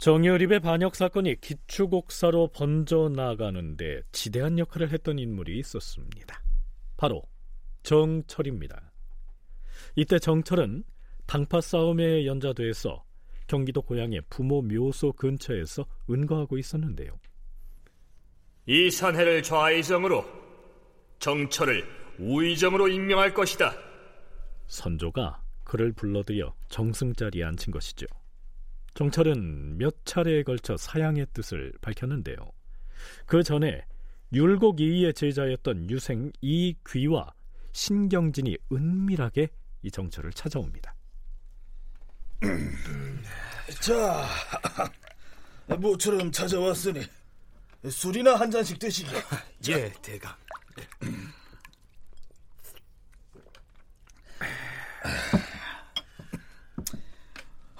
정여립의 0.00 0.60
반역 0.60 0.96
사건이 0.96 1.42
기축옥사로 1.42 2.48
번져나가는데 2.54 4.00
지대한 4.12 4.58
역할을 4.58 4.92
했던 4.92 5.18
인물이 5.18 5.58
있었습니다. 5.58 6.42
바로 6.96 7.22
정철입니다. 7.82 8.92
이때 9.96 10.18
정철은 10.18 10.84
당파 11.26 11.60
싸움에 11.60 12.24
연좌돼서 12.24 13.04
경기도 13.46 13.82
고향의 13.82 14.22
부모 14.30 14.62
묘소 14.62 15.12
근처에서 15.12 15.84
은거하고 16.08 16.56
있었는데요. 16.56 17.18
이 18.64 18.90
산해를 18.90 19.42
좌의정으로 19.42 20.24
정철을 21.18 21.84
우의정으로 22.18 22.88
임명할 22.88 23.34
것이다. 23.34 23.74
선조가 24.66 25.42
그를 25.64 25.92
불러들여 25.92 26.54
정승 26.70 27.12
자리에 27.12 27.44
앉힌 27.44 27.70
것이죠. 27.70 28.06
정철은 28.94 29.78
몇 29.78 30.04
차례에 30.04 30.42
걸쳐 30.42 30.76
사양의 30.76 31.28
뜻을 31.32 31.72
밝혔는데요. 31.80 32.36
그 33.26 33.42
전에 33.42 33.84
율곡 34.32 34.80
이의의 34.80 35.14
제자였던 35.14 35.90
유생 35.90 36.30
이귀와 36.40 37.32
신경진이 37.72 38.56
은밀하게 38.72 39.48
이 39.82 39.90
정철을 39.90 40.32
찾아옵니다. 40.32 40.94
자, 43.80 44.26
모처럼 45.78 46.30
찾아왔으니 46.30 47.02
술이나 47.88 48.36
한 48.36 48.50
잔씩 48.50 48.78
드시게. 48.78 49.10
예, 49.70 49.90
대감. 50.02 50.34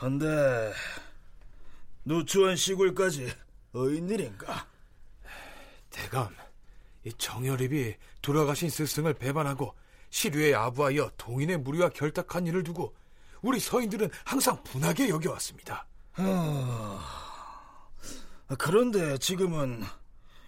한데 0.00 0.72
누추한 2.06 2.56
시골까지 2.56 3.30
어인일인가? 3.74 4.66
대감, 5.90 6.34
이 7.04 7.12
정열입이 7.12 7.96
돌아가신 8.22 8.70
스승을 8.70 9.12
배반하고 9.12 9.74
시류에 10.08 10.54
아부하여 10.54 11.10
동인의 11.18 11.58
무리와 11.58 11.90
결탁한 11.90 12.46
일을 12.46 12.62
두고 12.62 12.94
우리 13.42 13.60
서인들은 13.60 14.08
항상 14.24 14.62
분하게 14.64 15.10
여겨왔습니다. 15.10 15.86
어... 16.16 16.98
그런데 18.58 19.18
지금은 19.18 19.84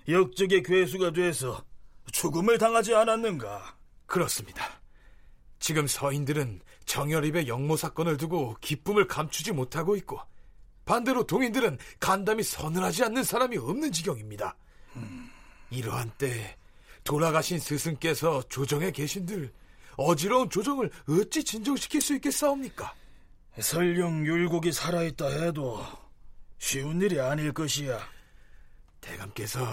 역적의 0.09 0.63
괴수가 0.63 1.13
돼서 1.13 1.63
죽음을 2.11 2.57
당하지 2.57 2.95
않았는가? 2.95 3.77
그렇습니다. 4.07 4.82
지금 5.63 5.87
서인들은 5.87 6.61
정열입의 6.87 7.47
영모 7.47 7.77
사건을 7.77 8.17
두고 8.17 8.57
기쁨을 8.61 9.07
감추지 9.07 9.53
못하고 9.53 9.95
있고 9.95 10.19
반대로 10.85 11.25
동인들은 11.25 11.79
간담이 12.01 12.43
서늘하지 12.43 13.05
않는 13.05 13.23
사람이 13.23 13.59
없는 13.59 13.93
지경입니다. 13.93 14.57
음. 14.97 15.31
이러한 15.71 16.11
때 16.19 16.57
돌아가신 17.05 17.61
스승께서 17.61 18.43
조정에 18.49 18.91
계신들 18.91 19.53
어지러운 19.97 20.51
조정을 20.51 20.91
어찌 21.09 21.45
진정시킬 21.45 22.01
수 22.01 22.17
있겠사옵니까? 22.17 22.93
설령 23.61 24.27
율곡이 24.27 24.73
살아있다 24.73 25.29
해도 25.29 25.81
쉬운 26.59 27.01
일이 27.01 27.21
아닐 27.21 27.53
것이야. 27.53 28.01
대감께서 29.01 29.65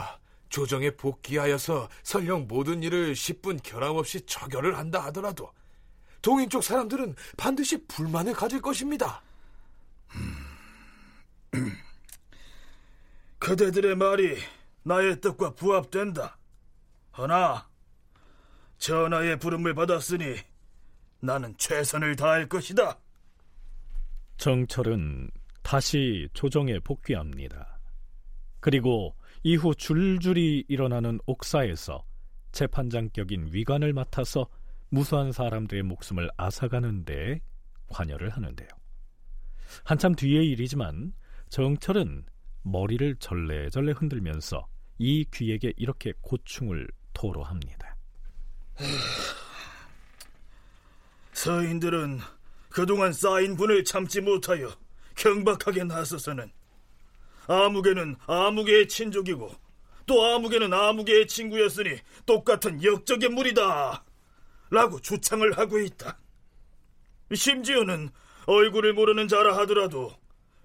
조정에 0.49 0.91
복귀하여서 0.91 1.89
설령 2.03 2.47
모든 2.47 2.83
일을 2.83 3.13
10분 3.13 3.61
결함 3.63 3.95
없이 3.95 4.21
처결을 4.27 4.77
한다 4.77 5.03
하더라도 5.05 5.51
동인 6.21 6.49
쪽 6.49 6.63
사람들은 6.63 7.15
반드시 7.37 7.85
불만을 7.87 8.33
가질 8.33 8.61
것입니다. 8.61 9.21
그대들의 13.39 13.95
말이 13.95 14.37
나의 14.83 15.21
뜻과 15.21 15.55
부합된다. 15.55 16.37
허나 17.17 17.67
전하의 18.77 19.39
부름을 19.39 19.73
받았으니 19.73 20.37
나는 21.19 21.55
최선을 21.57 22.15
다할 22.15 22.47
것이다. 22.47 22.99
정철은 24.37 25.29
다시 25.61 26.29
조정에 26.33 26.79
복귀합니다. 26.79 27.79
그리고 28.59 29.15
이후 29.43 29.75
줄줄이 29.75 30.65
일어나는 30.67 31.19
옥사에서 31.25 32.03
재판장격인 32.51 33.49
위관을 33.51 33.93
맡아서 33.93 34.47
무수한 34.89 35.31
사람들의 35.31 35.83
목숨을 35.83 36.29
앗아가는데 36.37 37.41
관여를 37.87 38.29
하는데요. 38.29 38.67
한참 39.83 40.15
뒤의 40.15 40.47
일이지만 40.49 41.13
정철은 41.49 42.25
머리를 42.63 43.15
절레절레 43.17 43.93
흔들면서 43.93 44.67
이 44.97 45.25
귀에게 45.33 45.73
이렇게 45.77 46.13
고충을 46.21 46.87
토로합니다. 47.13 47.95
서인들은 51.33 52.19
그동안 52.69 53.13
쌓인 53.13 53.55
분을 53.55 53.83
참지 53.83 54.21
못하여 54.21 54.69
경박하게 55.15 55.83
나서서는 55.85 56.51
아무개는 57.47 58.15
아무개의 58.27 58.87
친족이고 58.87 59.51
또 60.05 60.25
아무개는 60.25 60.73
아무개의 60.73 61.27
친구였으니 61.27 61.97
똑같은 62.25 62.83
역적의 62.83 63.29
무리다 63.29 64.03
라고 64.69 64.99
주창을 64.99 65.57
하고 65.57 65.79
있다. 65.79 66.17
심지어는 67.33 68.09
얼굴을 68.45 68.93
모르는 68.93 69.27
자라 69.27 69.57
하더라도 69.59 70.15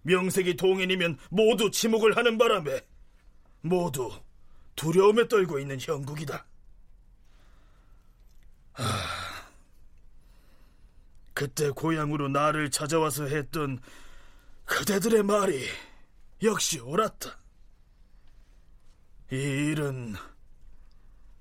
명색이 0.03 0.57
동인이면 0.57 1.19
모두 1.31 1.71
지목을 1.71 2.17
하는 2.17 2.39
바람에 2.39 2.81
모두 3.63 4.11
두려움에 4.77 5.29
떨고 5.29 5.59
있는 5.59 5.79
형국이다. 5.81 6.47
하... 8.73 8.85
그때 11.33 11.71
고향으로 11.71 12.29
나를 12.29 12.71
찾아와서 12.71 13.25
했던 13.27 13.81
그대들의 14.67 15.23
말이 15.25 15.67
역시 16.43 16.79
옳았다. 16.79 17.39
이 19.33 19.37
일은 19.37 20.15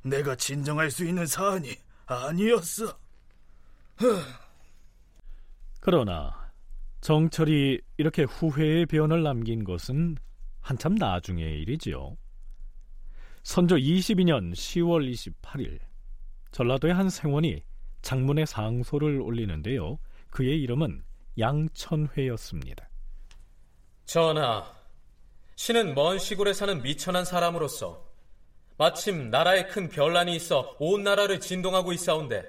내가 0.01 0.35
진정할 0.35 0.89
수 0.89 1.05
있는 1.05 1.27
사안이 1.27 1.77
아니었어. 2.13 2.97
그러나 5.79 6.51
정철이 7.01 7.81
이렇게 7.97 8.23
후회의 8.23 8.85
변을 8.85 9.23
남긴 9.23 9.63
것은 9.63 10.17
한참 10.61 10.95
나중의 10.95 11.61
일이지요. 11.61 12.15
선조 13.43 13.75
22년 13.75 14.53
10월 14.53 15.11
28일 15.11 15.79
전라도의 16.51 16.93
한 16.93 17.09
생원이 17.09 17.61
장문의 18.01 18.45
상소를 18.45 19.19
올리는데요. 19.19 19.99
그의 20.29 20.61
이름은 20.61 21.03
양천회였습니다. 21.37 22.89
전하, 24.05 24.71
신은 25.55 25.95
먼 25.95 26.19
시골에 26.19 26.53
사는 26.53 26.81
미천한 26.81 27.25
사람으로서 27.25 28.12
마침 28.77 29.29
나라에 29.29 29.65
큰 29.67 29.89
변란이 29.89 30.35
있어 30.35 30.75
온 30.79 31.03
나라를 31.03 31.39
진동하고 31.39 31.93
있사온데 31.93 32.43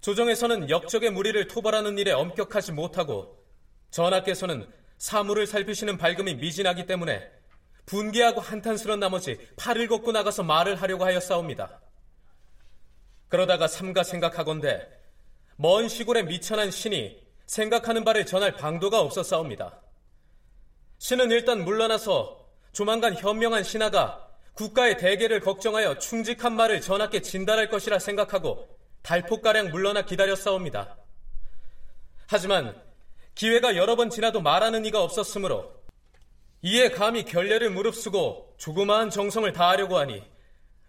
조정에서는 0.00 0.68
역적의 0.68 1.10
무리를 1.10 1.46
토벌하는 1.48 1.96
일에 1.98 2.12
엄격하지 2.12 2.72
못하고 2.72 3.42
전하께서는 3.90 4.68
사물을 4.98 5.46
살피시는 5.46 5.98
밝음이 5.98 6.34
미진하기 6.34 6.86
때문에 6.86 7.30
분개하고 7.86 8.40
한탄스런 8.40 9.00
나머지 9.00 9.38
팔을 9.56 9.88
걷고 9.88 10.12
나가서 10.12 10.42
말을 10.42 10.80
하려고 10.80 11.04
하였사옵니다. 11.04 11.80
그러다가 13.28 13.66
삼가 13.66 14.02
생각하건대 14.02 14.86
먼 15.56 15.88
시골에 15.88 16.22
미천한 16.22 16.70
신이 16.70 17.22
생각하는 17.46 18.04
바를 18.04 18.26
전할 18.26 18.56
방도가 18.56 19.00
없었사옵니다. 19.00 19.80
신은 20.98 21.30
일단 21.30 21.64
물러나서 21.64 22.46
조만간 22.72 23.14
현명한 23.14 23.62
신하가 23.62 24.23
국가의 24.54 24.98
대계를 24.98 25.40
걱정하여 25.40 25.98
충직한 25.98 26.54
말을 26.54 26.80
전하께 26.80 27.20
진달할 27.22 27.68
것이라 27.68 27.98
생각하고 27.98 28.68
달폭가량 29.02 29.70
물러나 29.70 30.02
기다렸사옵니다. 30.02 30.96
하지만 32.26 32.74
기회가 33.34 33.76
여러 33.76 33.96
번 33.96 34.10
지나도 34.10 34.40
말하는 34.40 34.84
이가 34.86 35.02
없었으므로 35.02 35.74
이에 36.62 36.88
감히 36.90 37.24
결례를 37.24 37.70
무릅쓰고 37.70 38.54
조그마한 38.56 39.10
정성을 39.10 39.52
다하려고 39.52 39.98
하니 39.98 40.22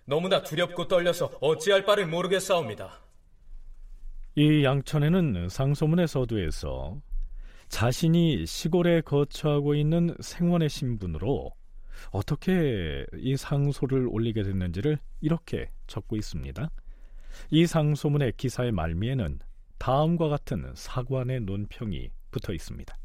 너무나 0.05 0.43
두렵고 0.43 0.87
떨려서 0.87 1.31
어찌할 1.41 1.83
바를 1.83 2.05
모르겠사옵니다. 2.05 3.01
이 4.35 4.63
양천에는 4.63 5.49
상소문의 5.49 6.07
서두에서 6.07 6.97
자신이 7.67 8.45
시골에 8.45 9.01
거처하고 9.01 9.73
있는 9.75 10.15
생원의 10.19 10.69
신분으로 10.69 11.51
어떻게 12.11 13.05
이 13.15 13.35
상소를 13.37 14.07
올리게 14.09 14.43
됐는지를 14.43 14.99
이렇게 15.21 15.69
적고 15.87 16.15
있습니다. 16.15 16.69
이 17.51 17.65
상소문의 17.65 18.33
기사의 18.37 18.71
말미에는 18.71 19.39
다음과 19.77 20.29
같은 20.29 20.71
사관의 20.73 21.41
논평이 21.41 22.09
붙어 22.31 22.53
있습니다. 22.53 22.95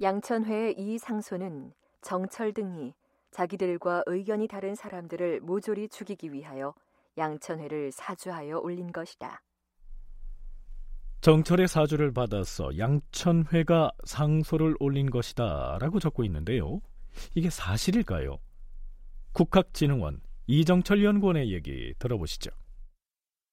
양천회의 0.00 0.74
이 0.78 0.98
상소는 0.98 1.72
정철 2.02 2.52
등이 2.52 2.94
자기들과 3.30 4.04
의견이 4.06 4.48
다른 4.48 4.74
사람들을 4.74 5.40
모조리 5.40 5.88
죽이기 5.88 6.32
위하여 6.32 6.74
양천회를 7.16 7.92
사주하여 7.92 8.58
올린 8.58 8.92
것이다. 8.92 9.42
정철의 11.20 11.68
사주를 11.68 12.12
받아서 12.12 12.76
양천회가 12.76 13.90
상소를 14.04 14.76
올린 14.78 15.08
것이다 15.08 15.78
라고 15.80 15.98
적고 15.98 16.22
있는데요. 16.24 16.80
이게 17.34 17.50
사실일까요? 17.50 18.38
국학진흥원 19.32 20.20
이정철 20.46 21.04
연구원의 21.04 21.52
얘기 21.52 21.94
들어보시죠. 21.98 22.50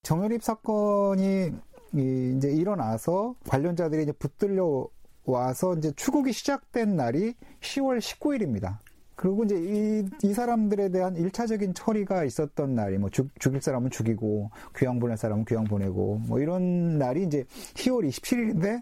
정유립 0.03 0.43
사건이 0.43 1.51
이제 1.93 2.51
일어나서 2.51 3.35
관련자들이 3.47 4.03
이제 4.03 4.11
붙들려 4.11 4.87
와서 5.25 5.75
이제 5.75 5.91
추국이 5.95 6.33
시작된 6.33 6.95
날이 6.95 7.33
10월 7.59 7.99
19일입니다. 7.99 8.79
그리고 9.15 9.43
이제 9.43 9.55
이, 9.55 10.27
이 10.27 10.33
사람들에 10.33 10.89
대한 10.89 11.15
일차적인 11.15 11.75
처리가 11.75 12.23
있었던 12.23 12.73
날이 12.73 12.97
뭐 12.97 13.09
죽, 13.11 13.29
죽일 13.39 13.61
사람은 13.61 13.91
죽이고 13.91 14.49
귀양 14.75 14.99
보낼 14.99 15.15
사람은 15.15 15.45
귀양 15.45 15.65
보내고 15.65 16.21
뭐 16.27 16.39
이런 16.39 16.97
날이 16.97 17.23
이제 17.23 17.43
10월 17.75 18.07
27일인데 18.09 18.81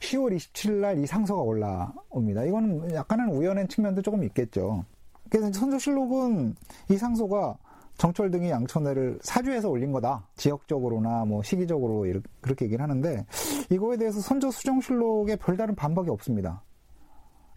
10월 0.00 0.36
27일 0.36 0.72
날 0.80 0.98
이 0.98 1.06
상소가 1.06 1.42
올라옵니다. 1.42 2.44
이거는 2.44 2.94
약간은 2.94 3.30
우연한 3.30 3.68
측면도 3.68 4.02
조금 4.02 4.22
있겠죠. 4.24 4.84
그래서 5.28 5.52
선조실록은 5.52 6.54
이 6.90 6.96
상소가 6.96 7.56
정철 7.96 8.30
등이 8.30 8.50
양천회를 8.50 9.20
사주에서 9.22 9.68
올린 9.68 9.92
거다. 9.92 10.26
지역적으로나 10.36 11.24
뭐 11.24 11.42
시기적으로 11.42 12.06
이렇게, 12.06 12.28
그렇게 12.40 12.64
얘기를 12.66 12.82
하는데 12.82 13.24
이거에 13.70 13.96
대해서 13.96 14.20
선조 14.20 14.50
수정실록에 14.50 15.36
별다른 15.36 15.74
반박이 15.74 16.10
없습니다. 16.10 16.62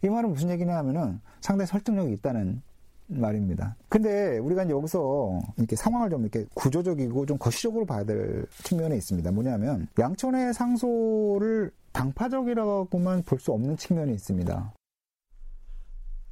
이 0.04 0.10
말은 0.10 0.32
무슨 0.32 0.50
얘기냐 0.52 0.76
하면은 0.78 1.20
상당히 1.42 1.68
설득력이 1.68 2.14
있다는 2.14 2.62
말입니다. 3.08 3.76
근데 3.90 4.38
우리가 4.38 4.64
이제 4.64 4.74
여기서 4.74 5.40
이렇게 5.58 5.76
상황을 5.76 6.10
좀 6.10 6.22
이렇게 6.22 6.46
구조적이고 6.54 7.26
좀 7.26 7.38
거시적으로 7.38 7.86
봐야 7.86 8.04
될 8.04 8.46
측면이 8.64 8.96
있습니다. 8.98 9.32
뭐냐면 9.32 9.88
양천의 9.98 10.54
상소를 10.54 11.72
당파적이라고만 11.94 13.24
볼 13.24 13.40
수 13.40 13.52
없는 13.54 13.78
측면이 13.78 14.14
있습니다. 14.14 14.74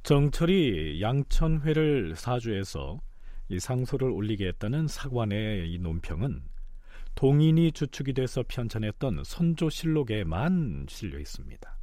정철이 0.02 1.02
양천회를 1.02 2.14
사주해서 2.16 3.00
이 3.48 3.58
상소를 3.58 4.10
올리게 4.10 4.48
했다는 4.48 4.86
사관의 4.88 5.72
이 5.72 5.78
논평은 5.78 6.42
동인이 7.16 7.72
주축이 7.72 8.12
돼서 8.12 8.44
편찬했던 8.46 9.22
선조실록에만 9.24 10.86
실려 10.88 11.18
있습니다. 11.18 11.75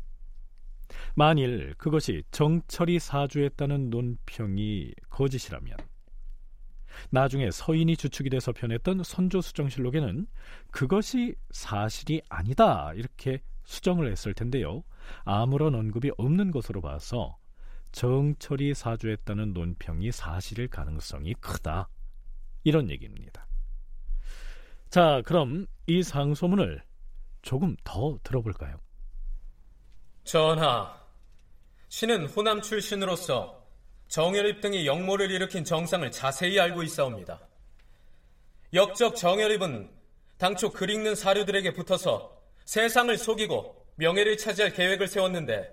만일 1.16 1.76
그것이 1.78 2.24
정철이 2.32 3.00
사주했다는 3.00 3.90
논평이 3.90 4.94
거짓이라면 5.10 5.78
나중에 7.10 7.52
서인이 7.52 7.96
주축이 7.98 8.30
돼서 8.30 8.52
편했던 8.52 9.04
선조수정실록에는 9.04 10.28
그것이 10.72 11.36
사실이 11.52 12.22
아니다 12.30 12.94
이렇게 12.96 13.42
수정을 13.64 14.12
했을 14.12 14.34
텐데요. 14.34 14.84
아무런 15.24 15.76
언급이 15.76 16.12
없는 16.18 16.52
것으로 16.52 16.82
봐서 16.82 17.38
정철이 17.92 18.74
사주했다는 18.74 19.54
논평이 19.54 20.12
사실일 20.12 20.68
가능성이 20.68 21.34
크다. 21.36 21.90
이런 22.64 22.90
얘기입니다. 22.90 23.46
자, 24.90 25.22
그럼 25.26 25.68
이 25.86 26.02
상소문을 26.02 26.82
조금 27.42 27.76
더 27.84 28.18
들어볼까요? 28.24 28.78
전하, 30.24 31.03
신은 31.94 32.26
호남 32.26 32.60
출신으로서 32.60 33.64
정열입 34.08 34.62
등이 34.62 34.88
역모를 34.88 35.30
일으킨 35.30 35.64
정상을 35.64 36.10
자세히 36.10 36.60
알고 36.60 36.82
있사옵니다. 36.82 37.40
역적 38.74 39.16
정열입은 39.16 39.92
당초 40.40 40.72
글 40.72 40.90
읽는 40.90 41.14
사료들에게 41.14 41.74
붙어서 41.74 42.36
세상을 42.66 43.16
속이고 43.16 43.86
명예를 43.98 44.38
차지할 44.38 44.74
계획을 44.74 45.08
세웠는데 45.08 45.72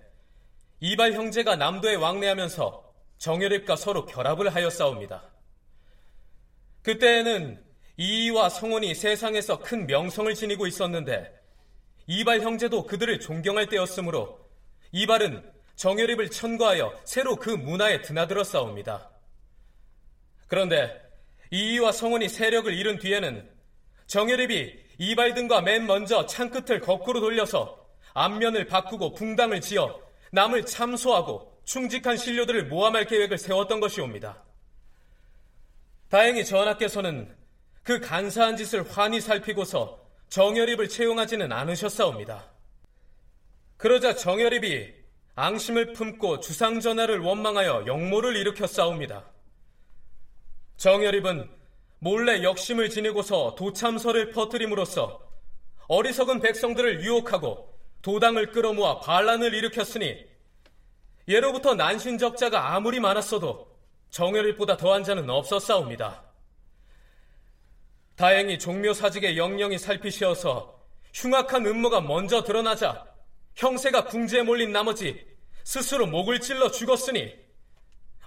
이발 0.80 1.14
형제가 1.14 1.56
남도에 1.56 1.94
왕래하면서 1.94 2.92
정열입과 3.16 3.76
서로 3.76 4.04
결합을 4.04 4.54
하였사옵니다. 4.54 5.24
그때에는 6.82 7.64
이이와 7.96 8.50
성원이 8.50 8.94
세상에서 8.94 9.60
큰 9.60 9.86
명성을 9.86 10.34
지니고 10.34 10.66
있었는데 10.66 11.32
이발 12.06 12.42
형제도 12.42 12.84
그들을 12.84 13.20
존경할 13.20 13.68
때였으므로 13.68 14.38
이발은 14.92 15.59
정열입을 15.80 16.28
천거하여 16.28 16.94
새로 17.04 17.36
그 17.36 17.48
문화에 17.48 18.02
드나들었사옵니다. 18.02 19.08
그런데 20.46 21.00
이이와 21.50 21.90
성원이 21.90 22.28
세력을 22.28 22.70
잃은 22.70 22.98
뒤에는 22.98 23.50
정열입이 24.06 24.78
이발 24.98 25.32
등과 25.32 25.62
맨 25.62 25.86
먼저 25.86 26.26
창 26.26 26.50
끝을 26.50 26.80
거꾸로 26.80 27.20
돌려서 27.20 27.88
앞면을 28.12 28.66
바꾸고 28.66 29.14
붕당을 29.14 29.62
지어 29.62 29.98
남을 30.32 30.66
참소하고 30.66 31.50
충직한 31.64 32.18
신료들을 32.18 32.66
모함할 32.66 33.06
계획을 33.06 33.38
세웠던 33.38 33.80
것이옵니다. 33.80 34.44
다행히 36.10 36.44
전하께서는 36.44 37.34
그 37.82 38.00
간사한 38.00 38.58
짓을 38.58 38.82
환히 38.82 39.18
살피고서 39.18 39.98
정열입을 40.28 40.90
채용하지는 40.90 41.50
않으셨사옵니다. 41.50 42.50
그러자 43.78 44.14
정열입이 44.14 44.99
앙심을 45.34 45.92
품고 45.92 46.40
주상전하를 46.40 47.20
원망하여 47.20 47.84
역모를 47.86 48.36
일으켰사옵니다. 48.36 49.24
정열입은 50.76 51.50
몰래 51.98 52.42
역심을 52.42 52.90
지니고서 52.90 53.54
도참설을 53.54 54.30
퍼뜨림으로써 54.30 55.20
어리석은 55.88 56.40
백성들을 56.40 57.02
유혹하고 57.04 57.78
도당을 58.02 58.52
끌어모아 58.52 59.00
반란을 59.00 59.52
일으켰으니 59.54 60.24
예로부터 61.28 61.74
난신적자가 61.74 62.74
아무리 62.74 62.98
많았어도 63.00 63.68
정열일보다 64.10 64.76
더한 64.76 65.04
자는 65.04 65.28
없었사옵니다. 65.28 66.24
다행히 68.16 68.58
종묘사직의 68.58 69.36
영령이 69.36 69.78
살피시어서 69.78 70.78
흉악한 71.12 71.66
음모가 71.66 72.00
먼저 72.02 72.42
드러나자 72.42 73.09
형세가 73.56 74.06
궁지에 74.06 74.42
몰린 74.42 74.72
나머지 74.72 75.26
스스로 75.64 76.06
목을 76.06 76.40
찔러 76.40 76.70
죽었으니 76.70 77.34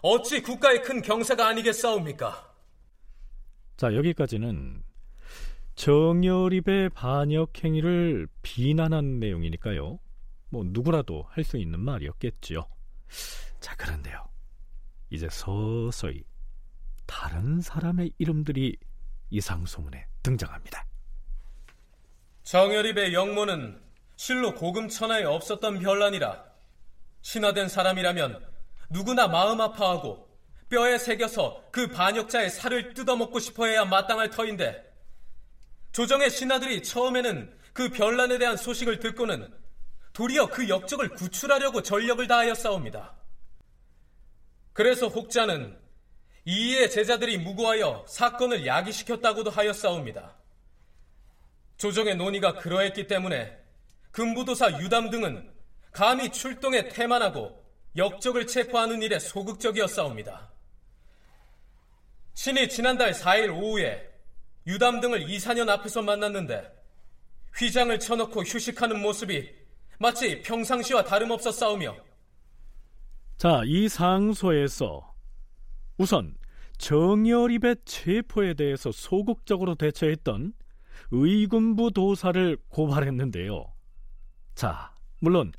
어찌 0.01 0.41
국가의 0.41 0.81
큰 0.83 1.01
경사가 1.01 1.47
아니겠사옵니까? 1.47 2.53
자, 3.77 3.93
여기까지는 3.95 4.83
정열입의 5.75 6.89
반역 6.89 7.63
행위를 7.63 8.27
비난한 8.41 9.19
내용이니까요. 9.19 9.99
뭐 10.49 10.63
누구라도 10.67 11.25
할 11.29 11.43
수 11.43 11.57
있는 11.57 11.79
말이었겠지요. 11.79 12.67
자, 13.59 13.75
그런데요. 13.75 14.23
이제 15.09 15.27
서서히 15.31 16.23
다른 17.05 17.59
사람의 17.61 18.13
이름들이 18.17 18.77
이상소문에 19.31 20.05
등장합니다. 20.21 20.85
정열입의 22.43 23.13
영모는 23.13 23.81
실로 24.23 24.55
고금 24.55 24.87
천하에 24.87 25.25
없었던 25.25 25.79
별난이라 25.79 26.45
신화된 27.23 27.67
사람이라면 27.67 28.41
누구나 28.89 29.27
마음 29.27 29.59
아파하고 29.59 30.29
뼈에 30.69 30.97
새겨서 30.97 31.61
그 31.73 31.87
반역자의 31.87 32.49
살을 32.49 32.93
뜯어먹고 32.93 33.39
싶어해야 33.39 33.83
마땅할 33.83 34.29
터인데 34.29 34.81
조정의 35.91 36.29
신하들이 36.29 36.83
처음에는 36.83 37.53
그 37.73 37.89
별난에 37.89 38.37
대한 38.37 38.55
소식을 38.55 38.99
듣고는 38.99 39.53
도리어 40.13 40.47
그 40.47 40.69
역적을 40.69 41.09
구출하려고 41.09 41.81
전력을 41.81 42.25
다하였사옵니다. 42.25 43.13
그래서 44.71 45.09
혹자는 45.09 45.77
이의 46.45 46.89
제자들이 46.89 47.39
무고하여 47.39 48.05
사건을 48.07 48.65
야기시켰다고도 48.65 49.49
하였사옵니다. 49.49 50.33
조정의 51.75 52.15
논의가 52.15 52.53
그러했기 52.53 53.07
때문에 53.07 53.62
금부도사 54.13 54.79
유담 54.79 55.09
등은 55.09 55.51
감히 55.91 56.31
출동에 56.31 56.87
태만하고 56.87 57.61
역적을 57.97 58.47
체포하는 58.47 59.01
일에 59.01 59.19
소극적이었사옵니다. 59.19 60.51
신이 62.35 62.69
지난달 62.69 63.11
4일 63.11 63.51
오후에 63.55 64.11
유담 64.67 65.01
등을 65.01 65.29
이사년 65.29 65.67
앞에서 65.67 66.03
만났는데 66.03 66.71
휘장을 67.57 67.99
쳐놓고 67.99 68.43
휴식하는 68.43 69.01
모습이 69.01 69.51
마치 69.99 70.41
평상시와 70.41 71.03
다름없었사오며 71.03 71.95
자, 73.37 73.61
이 73.65 73.89
상소에서 73.89 75.13
우선 75.97 76.35
정열입의 76.77 77.77
체포에 77.85 78.53
대해서 78.53 78.91
소극적으로 78.91 79.75
대처했던 79.75 80.53
의군부 81.11 81.91
도사를 81.91 82.57
고발했는데요. 82.69 83.72
자, 84.55 84.93
물론 85.19 85.51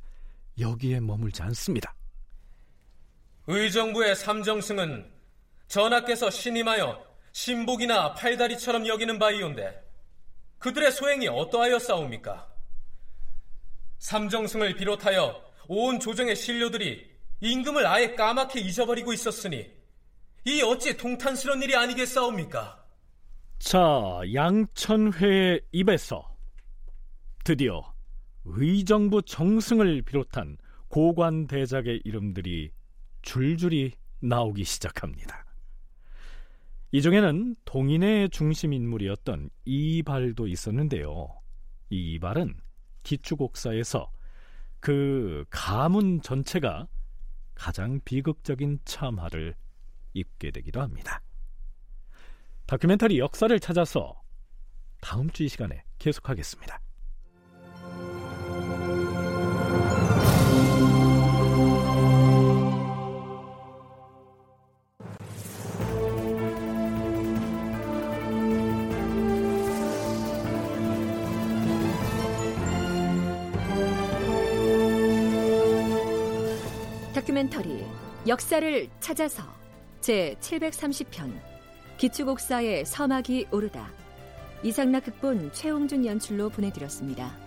여기에 0.59 0.99
머물지 1.01 1.41
않습니다. 1.43 1.93
의정부의 3.47 4.15
삼정승은 4.15 5.11
전하께서 5.67 6.29
신임하여 6.29 7.05
신복이나 7.31 8.13
팔다리처럼 8.13 8.87
여기는 8.87 9.19
바이온데 9.19 9.83
그들의 10.59 10.91
소행이 10.91 11.27
어떠하였사옵니까? 11.27 12.47
삼정승을 13.99 14.75
비롯하여 14.75 15.43
온 15.67 15.99
조정의 15.99 16.35
신료들이 16.35 17.11
임금을 17.41 17.85
아예 17.85 18.15
까맣게 18.15 18.61
잊어버리고 18.61 19.13
있었으니 19.13 19.69
이 20.45 20.61
어찌 20.61 20.95
통탄스러운 20.95 21.61
일이 21.63 21.75
아니겠사옵니까? 21.75 22.83
자, 23.59 23.79
양천회의 24.33 25.61
입에서 25.71 26.35
드디어 27.43 27.94
의정부 28.45 29.21
정승을 29.21 30.01
비롯한 30.03 30.57
고관 30.87 31.47
대작의 31.47 32.01
이름들이 32.05 32.71
줄줄이 33.21 33.93
나오기 34.19 34.63
시작합니다. 34.63 35.45
이 36.91 37.01
중에는 37.01 37.55
동인의 37.65 38.29
중심 38.29 38.71
인물이었던 38.71 39.49
이발도 39.65 40.47
있었는데요. 40.47 41.41
이발은 41.89 42.55
기축옥사에서 43.03 44.11
그 44.79 45.45
가문 45.49 46.21
전체가 46.21 46.87
가장 47.55 47.99
비극적인 48.05 48.79
참화를 48.85 49.55
입게 50.13 50.51
되기도 50.51 50.81
합니다. 50.81 51.21
다큐멘터리 52.67 53.19
역사를 53.19 53.59
찾아서 53.59 54.21
다음 55.01 55.29
주 55.29 55.43
이 55.43 55.49
시간에 55.49 55.83
계속하겠습니다. 55.99 56.84
다큐멘터리 77.35 77.85
역사를 78.27 78.87
찾아서 79.01 79.43
제 79.99 80.37
730편 80.39 81.33
기축옥사의 81.97 82.85
서막이 82.85 83.47
오르다 83.51 83.91
이상락 84.63 85.03
극본 85.03 85.51
최홍준 85.51 86.05
연출로 86.05 86.49
보내드렸습니다. 86.49 87.44